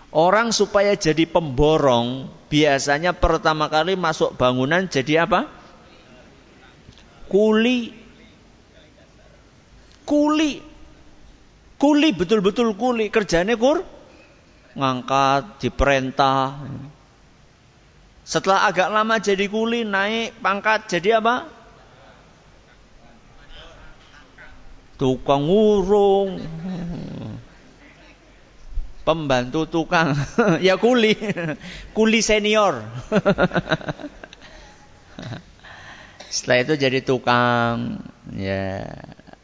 Orang 0.10 0.56
supaya 0.56 0.98
jadi 0.98 1.28
pemborong 1.30 2.32
biasanya 2.50 3.14
pertama 3.14 3.68
kali 3.70 3.94
masuk 3.94 4.34
bangunan 4.38 4.90
jadi 4.90 5.30
apa? 5.30 5.50
Kuli. 7.30 7.94
Kuli. 10.06 10.75
Kuli 11.86 12.18
betul-betul 12.18 12.74
kuli. 12.74 13.14
Kerjanya 13.14 13.54
kur 13.62 13.86
ngangkat, 14.74 15.62
diperintah. 15.62 16.58
Setelah 18.26 18.66
agak 18.66 18.90
lama 18.90 19.22
jadi 19.22 19.46
kuli, 19.46 19.86
naik 19.86 20.34
pangkat 20.42 20.90
jadi 20.90 21.22
apa? 21.22 21.46
Tukang 24.98 25.46
urung 25.46 26.42
pembantu 29.06 29.70
tukang 29.70 30.18
ya 30.66 30.82
kuli 30.82 31.14
kuli 31.94 32.26
senior 32.26 32.82
setelah 36.34 36.58
itu 36.66 36.74
jadi 36.74 37.06
tukang 37.06 38.02
ya 38.34 38.82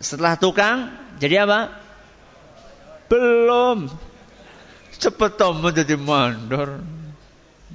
setelah 0.02 0.34
tukang 0.42 0.90
jadi 1.22 1.46
apa 1.46 1.91
belum 3.12 3.92
cepet 4.96 5.32
tomo 5.36 5.68
jadi 5.68 6.00
mandor 6.00 6.80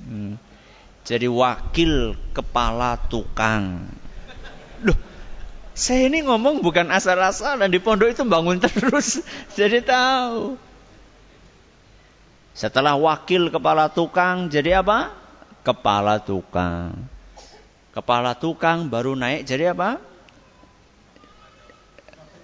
hmm. 0.00 0.40
jadi 1.04 1.28
wakil 1.28 2.16
kepala 2.32 2.96
tukang 3.12 3.84
Loh, 4.80 4.96
saya 5.76 6.08
ini 6.08 6.24
ngomong 6.24 6.64
bukan 6.64 6.88
asal-asalan 6.88 7.68
di 7.68 7.76
pondok 7.76 8.16
itu 8.16 8.24
bangun 8.24 8.56
terus 8.64 9.20
jadi 9.58 9.84
tahu 9.84 10.56
setelah 12.56 12.96
wakil 12.96 13.52
kepala 13.52 13.92
tukang 13.92 14.48
jadi 14.48 14.80
apa? 14.80 15.12
Kepala 15.60 16.16
tukang. 16.24 16.96
Kepala 17.92 18.32
tukang 18.32 18.88
baru 18.88 19.12
naik 19.12 19.44
jadi 19.44 19.76
apa? 19.76 20.00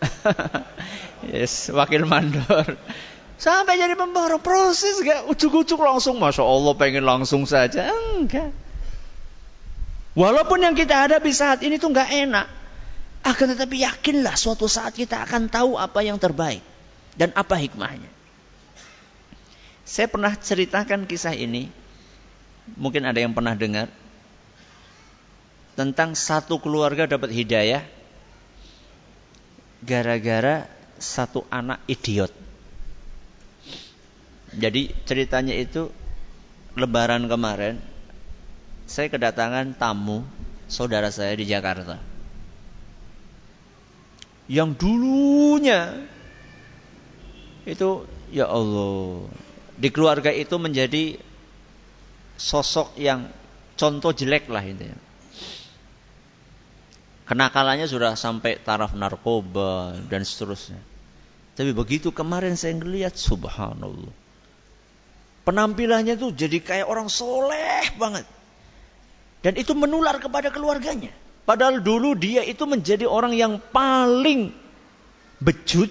yes, 1.31 1.71
wakil 1.71 2.09
mandor. 2.09 2.79
Sampai 3.39 3.75
jadi 3.75 3.99
pemborong 3.99 4.39
proses 4.39 5.03
gak 5.03 5.27
ujuk-ujuk 5.27 5.79
langsung 5.83 6.23
Masya 6.23 6.47
Allah 6.47 6.79
pengen 6.79 7.03
langsung 7.03 7.43
saja 7.43 7.91
Enggak 7.91 8.55
Walaupun 10.15 10.63
yang 10.63 10.79
kita 10.79 10.95
hadapi 10.95 11.35
saat 11.35 11.59
ini 11.67 11.75
tuh 11.75 11.91
nggak 11.91 12.07
enak 12.23 12.47
Akan 13.27 13.51
tetapi 13.51 13.83
yakinlah 13.83 14.39
suatu 14.39 14.71
saat 14.71 14.95
kita 14.95 15.27
akan 15.27 15.51
tahu 15.51 15.75
apa 15.75 16.07
yang 16.07 16.23
terbaik 16.23 16.63
Dan 17.19 17.35
apa 17.35 17.59
hikmahnya 17.59 18.23
saya 19.83 20.07
pernah 20.09 20.33
ceritakan 20.33 21.05
kisah 21.05 21.35
ini. 21.35 21.69
Mungkin 22.79 23.03
ada 23.03 23.19
yang 23.19 23.35
pernah 23.35 23.53
dengar. 23.53 23.91
Tentang 25.75 26.15
satu 26.15 26.63
keluarga 26.63 27.05
dapat 27.05 27.29
hidayah. 27.35 27.85
Gara-gara 29.83 30.71
satu 31.03 31.43
anak 31.51 31.83
idiot. 31.91 32.31
Jadi 34.55 34.95
ceritanya 35.03 35.57
itu 35.59 35.91
lebaran 36.79 37.27
kemarin. 37.27 37.83
Saya 38.87 39.09
kedatangan 39.11 39.75
tamu 39.75 40.23
saudara 40.71 41.11
saya 41.11 41.35
di 41.35 41.49
Jakarta. 41.49 41.99
Yang 44.47 44.71
dulunya 44.79 46.07
itu 47.65 48.05
ya 48.35 48.51
Allah 48.51 49.31
di 49.79 49.89
keluarga 49.89 50.29
itu 50.29 50.59
menjadi 50.59 51.17
sosok 52.37 52.99
yang 52.99 53.31
contoh 53.79 54.13
jelek 54.13 54.51
lah 54.51 54.61
intinya. 54.61 54.99
Kenakalannya 57.23 57.89
sudah 57.89 58.13
sampai 58.19 58.61
taraf 58.61 58.93
narkoba 58.93 59.97
dan 60.11 60.21
seterusnya. 60.27 60.92
Tapi 61.53 61.71
begitu 61.77 62.09
kemarin 62.15 62.57
saya 62.57 62.77
ngelihat 62.81 63.13
subhanallah. 63.13 64.13
Penampilannya 65.43 66.15
tuh 66.17 66.33
jadi 66.33 66.63
kayak 66.63 66.87
orang 66.87 67.13
soleh 67.13 67.93
banget. 67.99 68.25
Dan 69.43 69.59
itu 69.59 69.75
menular 69.75 70.23
kepada 70.23 70.55
keluarganya. 70.55 71.11
Padahal 71.43 71.83
dulu 71.83 72.15
dia 72.15 72.47
itu 72.47 72.63
menjadi 72.63 73.11
orang 73.11 73.35
yang 73.35 73.59
paling 73.59 74.55
bejut, 75.43 75.91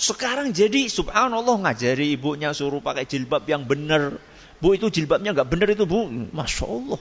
sekarang 0.00 0.56
jadi 0.56 0.88
subhanallah 0.88 1.60
ngajari 1.68 2.16
ibunya 2.16 2.56
suruh 2.56 2.80
pakai 2.80 3.04
jilbab 3.04 3.44
yang 3.44 3.68
benar. 3.68 4.16
Bu 4.56 4.72
itu 4.72 4.88
jilbabnya 4.88 5.36
nggak 5.36 5.48
benar 5.52 5.68
itu 5.68 5.84
bu. 5.84 6.08
Masya 6.32 6.64
Allah. 6.64 7.00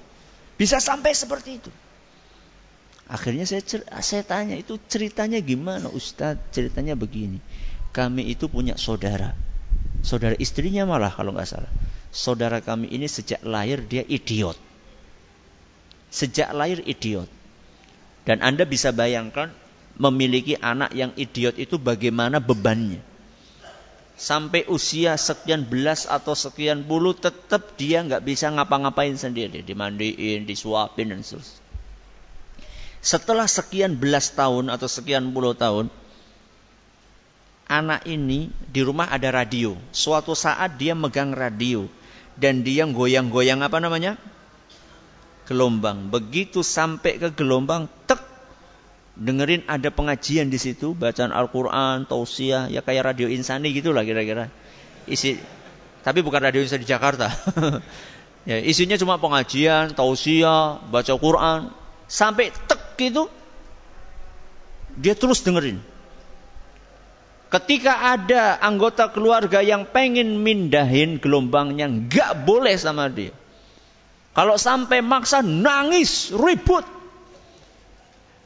Bisa 0.59 0.83
sampai 0.83 1.15
seperti 1.15 1.63
itu. 1.63 1.71
Akhirnya 3.09 3.41
saya 3.49 3.65
saya 4.05 4.21
tanya 4.21 4.53
itu 4.53 4.77
ceritanya 4.85 5.41
gimana 5.41 5.89
Ustadz? 5.89 6.53
Ceritanya 6.53 6.93
begini. 6.93 7.41
Kami 7.89 8.29
itu 8.29 8.45
punya 8.45 8.77
saudara. 8.77 9.33
Saudara 10.05 10.37
istrinya 10.37 10.85
malah 10.85 11.09
kalau 11.09 11.33
nggak 11.33 11.49
salah. 11.49 11.73
Saudara 12.13 12.61
kami 12.61 12.93
ini 12.93 13.09
sejak 13.09 13.41
lahir 13.41 13.81
dia 13.81 14.05
idiot. 14.05 14.53
Sejak 16.13 16.53
lahir 16.53 16.85
idiot. 16.85 17.25
Dan 18.29 18.45
Anda 18.45 18.69
bisa 18.69 18.93
bayangkan 18.93 19.49
memiliki 19.97 20.53
anak 20.61 20.93
yang 20.93 21.09
idiot 21.17 21.57
itu 21.57 21.81
bagaimana 21.81 22.37
bebannya. 22.37 23.01
Sampai 24.21 24.69
usia 24.69 25.17
sekian 25.17 25.65
belas 25.65 26.05
atau 26.05 26.37
sekian 26.37 26.85
puluh 26.85 27.17
tetap 27.17 27.73
dia 27.73 28.05
nggak 28.05 28.21
bisa 28.21 28.53
ngapa-ngapain 28.53 29.17
sendiri. 29.17 29.65
Dimandiin, 29.65 30.45
disuapin 30.45 31.09
dan 31.09 31.25
seterusnya. 31.25 31.68
Setelah 32.99 33.47
sekian 33.47 33.95
belas 33.95 34.35
tahun 34.35 34.67
atau 34.67 34.87
sekian 34.91 35.31
puluh 35.31 35.55
tahun, 35.55 35.87
anak 37.69 38.03
ini 38.09 38.51
di 38.67 38.81
rumah 38.83 39.07
ada 39.07 39.31
radio. 39.31 39.77
Suatu 39.95 40.35
saat 40.35 40.75
dia 40.75 40.97
megang 40.97 41.31
radio 41.31 41.87
dan 42.35 42.65
dia 42.65 42.83
goyang-goyang 42.89 43.61
apa 43.63 43.77
namanya? 43.79 44.19
Gelombang. 45.47 46.11
Begitu 46.11 46.59
sampai 46.59 47.21
ke 47.21 47.29
gelombang, 47.31 47.87
tek 48.03 48.19
dengerin 49.15 49.63
ada 49.69 49.87
pengajian 49.93 50.51
di 50.51 50.59
situ, 50.59 50.91
bacaan 50.91 51.31
Al-Qur'an, 51.31 52.03
tausiah, 52.03 52.67
ya 52.67 52.83
kayak 52.83 53.15
radio 53.15 53.31
insani 53.31 53.71
gitulah 53.71 54.03
kira-kira. 54.03 54.51
Isi 55.07 55.39
tapi 56.03 56.19
bukan 56.19 56.41
radio 56.41 56.59
insani 56.59 56.83
di 56.83 56.89
Jakarta. 56.89 57.31
ya, 58.49 58.57
isinya 58.59 58.99
cuma 58.99 59.21
pengajian, 59.21 59.95
tausiah, 59.95 60.83
baca 60.89 61.13
Quran, 61.15 61.69
sampai 62.09 62.49
tek 62.65 62.88
itu 63.07 63.31
dia 64.99 65.15
terus 65.15 65.39
dengerin. 65.39 65.79
Ketika 67.49 68.13
ada 68.13 68.61
anggota 68.61 69.09
keluarga 69.09 69.63
yang 69.65 69.89
pengen 69.89 70.45
mindahin 70.45 71.17
gelombangnya, 71.17 71.89
nggak 71.89 72.45
boleh 72.45 72.77
sama 72.77 73.09
dia. 73.09 73.33
Kalau 74.37 74.59
sampai 74.59 75.01
maksa 75.01 75.41
nangis, 75.41 76.29
ribut. 76.29 76.85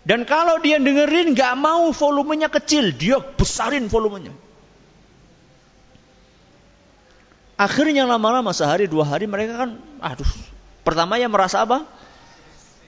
Dan 0.08 0.24
kalau 0.24 0.60
dia 0.64 0.80
dengerin 0.80 1.36
nggak 1.36 1.54
mau 1.60 1.92
volumenya 1.92 2.48
kecil, 2.48 2.96
dia 2.96 3.20
besarin 3.20 3.92
volumenya. 3.92 4.32
Akhirnya 7.60 8.08
lama-lama 8.08 8.52
sehari 8.56 8.88
dua 8.88 9.08
hari 9.08 9.28
mereka 9.28 9.68
kan, 9.68 9.80
aduh, 10.00 10.28
pertama 10.84 11.20
ya 11.20 11.28
merasa 11.28 11.64
apa? 11.64 11.88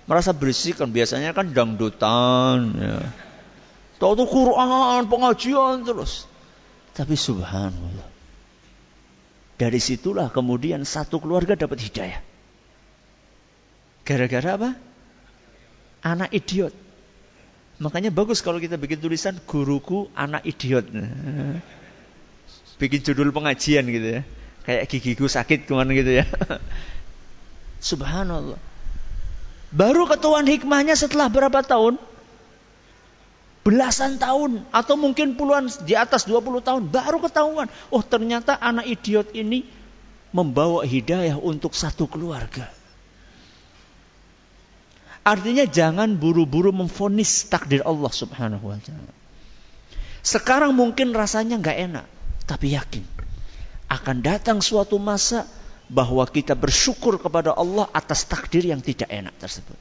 Merasa 0.05 0.31
berisik 0.33 0.81
kan 0.81 0.89
biasanya 0.89 1.33
kan 1.33 1.49
dangdutan 1.49 2.73
ya. 2.77 2.97
Tahu 3.95 4.11
tuh 4.19 4.27
Quran, 4.27 5.07
pengajian 5.07 5.87
terus. 5.87 6.27
Tapi 6.91 7.15
subhanallah. 7.15 8.09
Dari 9.55 9.79
situlah 9.79 10.27
kemudian 10.27 10.83
satu 10.83 11.23
keluarga 11.23 11.55
dapat 11.55 11.79
hidayah. 11.79 12.19
Gara-gara 14.03 14.49
apa? 14.59 14.69
Anak 16.03 16.35
idiot. 16.35 16.75
Makanya 17.79 18.11
bagus 18.11 18.43
kalau 18.43 18.59
kita 18.59 18.75
bikin 18.75 18.99
tulisan 18.99 19.39
guruku 19.47 20.11
anak 20.11 20.43
idiot. 20.43 20.85
Bikin 22.75 22.99
judul 22.99 23.31
pengajian 23.31 23.87
gitu 23.87 24.19
ya. 24.19 24.21
Kayak 24.67 24.83
gigiku 24.91 25.25
sakit 25.31 25.67
ke 25.67 25.71
mana 25.71 25.95
gitu 25.95 26.19
ya. 26.19 26.27
Subhanallah. 27.89 28.74
Baru 29.75 30.07
ketahuan 30.07 30.47
hikmahnya 30.47 30.95
setelah 30.95 31.27
berapa 31.27 31.59
tahun? 31.59 31.99
Belasan 33.67 34.15
tahun 34.21 34.63
atau 34.71 34.95
mungkin 34.95 35.35
puluhan 35.35 35.67
di 35.83 35.99
atas 35.99 36.23
20 36.29 36.63
tahun 36.63 36.87
baru 36.87 37.19
ketahuan. 37.19 37.67
Oh 37.91 37.99
ternyata 37.99 38.55
anak 38.55 38.87
idiot 38.87 39.35
ini 39.35 39.67
membawa 40.31 40.87
hidayah 40.87 41.35
untuk 41.35 41.75
satu 41.75 42.07
keluarga. 42.07 42.71
Artinya 45.25 45.65
jangan 45.65 46.15
buru-buru 46.15 46.69
memfonis 46.69 47.49
takdir 47.49 47.81
Allah 47.81 48.13
subhanahu 48.13 48.69
wa 48.69 48.77
ta'ala. 48.77 49.11
Sekarang 50.21 50.71
mungkin 50.77 51.11
rasanya 51.17 51.57
nggak 51.57 51.77
enak. 51.89 52.05
Tapi 52.45 52.77
yakin. 52.77 53.01
Akan 53.89 54.21
datang 54.21 54.61
suatu 54.61 55.01
masa 55.01 55.49
bahwa 55.89 56.25
kita 56.25 56.57
bersyukur 56.57 57.21
kepada 57.21 57.53
Allah 57.53 57.85
atas 57.93 58.25
takdir 58.25 58.65
yang 58.65 58.81
tidak 58.81 59.09
enak 59.09 59.35
tersebut. 59.37 59.77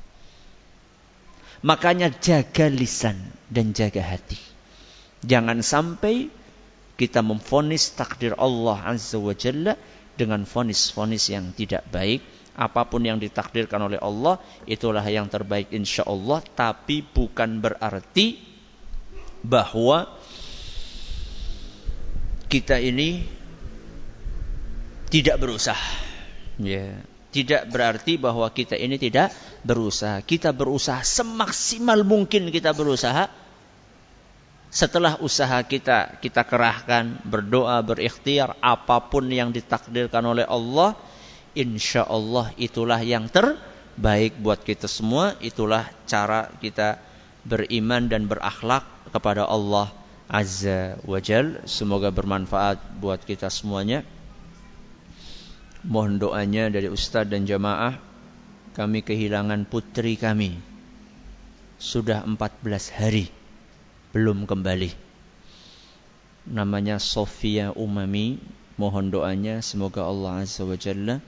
Makanya 1.65 2.13
jaga 2.13 2.69
lisan 2.69 3.17
dan 3.49 3.73
jaga 3.73 4.05
hati. 4.05 4.37
Jangan 5.25 5.65
sampai 5.65 6.29
kita 7.01 7.25
memfonis 7.25 7.97
takdir 7.97 8.37
Allah 8.37 8.85
Azza 8.85 9.17
wa 9.17 9.33
Jalla 9.33 9.75
dengan 10.15 10.45
fonis-fonis 10.45 11.33
yang 11.33 11.57
tidak 11.57 11.89
baik. 11.89 12.21
Apa 12.55 12.87
pun 12.87 13.03
yang 13.03 13.19
ditakdirkan 13.19 13.83
oleh 13.83 13.99
Allah, 13.99 14.39
itulah 14.63 15.03
yang 15.03 15.27
terbaik 15.27 15.75
insya 15.75 16.07
Allah. 16.07 16.39
Tapi 16.55 17.03
bukan 17.03 17.59
berarti 17.59 18.39
bahwa 19.43 20.07
kita 22.47 22.79
ini 22.79 23.27
tidak 25.15 25.39
berusaha. 25.39 25.91
Ya, 26.59 26.99
tidak 27.31 27.71
berarti 27.71 28.19
bahwa 28.19 28.51
kita 28.51 28.75
ini 28.75 28.99
tidak 28.99 29.31
berusaha. 29.63 30.19
Kita 30.27 30.51
berusaha 30.51 31.07
semaksimal 31.07 32.03
mungkin 32.03 32.51
kita 32.51 32.75
berusaha. 32.75 33.31
Setelah 34.75 35.23
usaha 35.23 35.63
kita 35.63 36.19
kita 36.19 36.43
kerahkan 36.43 37.23
berdoa 37.23 37.79
berikhtiar 37.87 38.59
apa 38.59 39.07
pun 39.07 39.31
yang 39.31 39.55
ditakdirkan 39.55 40.27
oleh 40.27 40.43
Allah, 40.51 40.99
insya 41.55 42.03
Allah 42.11 42.51
itulah 42.59 42.99
yang 42.99 43.31
terbaik 43.31 44.35
buat 44.43 44.67
kita 44.67 44.91
semua. 44.91 45.39
Itulah 45.39 45.87
cara 46.11 46.51
kita 46.59 46.99
beriman 47.47 48.11
dan 48.11 48.27
berakhlak 48.27 48.83
kepada 49.15 49.47
Allah 49.47 49.95
Azza 50.27 50.99
wa 51.07 51.23
Jal. 51.23 51.63
Semoga 51.71 52.11
bermanfaat 52.11 52.99
buat 52.99 53.23
kita 53.23 53.47
semuanya. 53.47 54.03
Mohon 55.85 56.17
doanya 56.17 56.73
dari 56.73 56.89
Ustadz 56.89 57.29
dan 57.29 57.45
jamaah 57.45 58.01
Kami 58.73 59.05
kehilangan 59.05 59.69
putri 59.69 60.17
kami. 60.17 60.57
Sudah 61.77 62.25
14 62.25 62.65
hari 62.97 63.29
Belum 64.17 64.49
kembali. 64.49 64.97
Namanya 66.49 66.97
Sofia 66.97 67.69
Umami 67.77 68.41
Mohon 68.81 69.13
doanya 69.13 69.61
semoga 69.61 70.09
Allah 70.09 70.49
Azza 70.49 70.65
wa 70.65 70.73
Jalla 70.73 71.21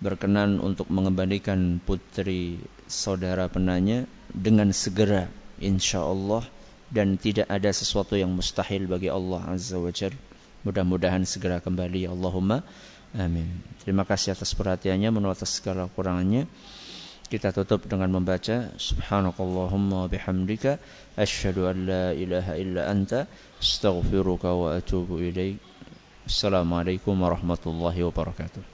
Berkenan 0.00 0.64
untuk 0.64 0.88
mengembalikan 0.88 1.76
putri 1.76 2.56
saudara 2.88 3.52
penanya 3.52 4.08
Dengan 4.32 4.72
segera 4.72 5.28
insya 5.60 6.00
Allah 6.00 6.40
Dan 6.88 7.20
tidak 7.20 7.52
ada 7.52 7.68
sesuatu 7.68 8.16
yang 8.16 8.32
mustahil 8.32 8.88
bagi 8.88 9.12
Allah 9.12 9.44
Azza 9.44 9.76
wa 9.76 9.92
Jalla. 9.92 10.16
Mudah-mudahan 10.64 11.28
segera 11.28 11.60
kembali 11.60 12.08
Allahumma 12.08 12.64
Amin. 13.14 13.46
Terima 13.86 14.02
kasih 14.02 14.34
atas 14.34 14.58
perhatiannya 14.58 15.14
menurut 15.14 15.38
atas 15.38 15.62
segala 15.62 15.86
kurangannya. 15.86 16.50
Kita 17.30 17.54
tutup 17.54 17.86
dengan 17.86 18.10
membaca 18.10 18.74
Subhanakallahumma 18.74 20.10
bihamdika 20.10 20.82
asyhadu 21.14 21.70
an 21.70 21.76
la 21.86 22.04
ilaha 22.12 22.52
illa 22.58 22.90
anta 22.90 23.30
astaghfiruka 23.62 24.50
wa 24.52 24.74
atubu 24.76 25.22
ilaik. 25.22 25.62
Assalamualaikum 26.26 27.14
warahmatullahi 27.16 28.02
wabarakatuh. 28.02 28.73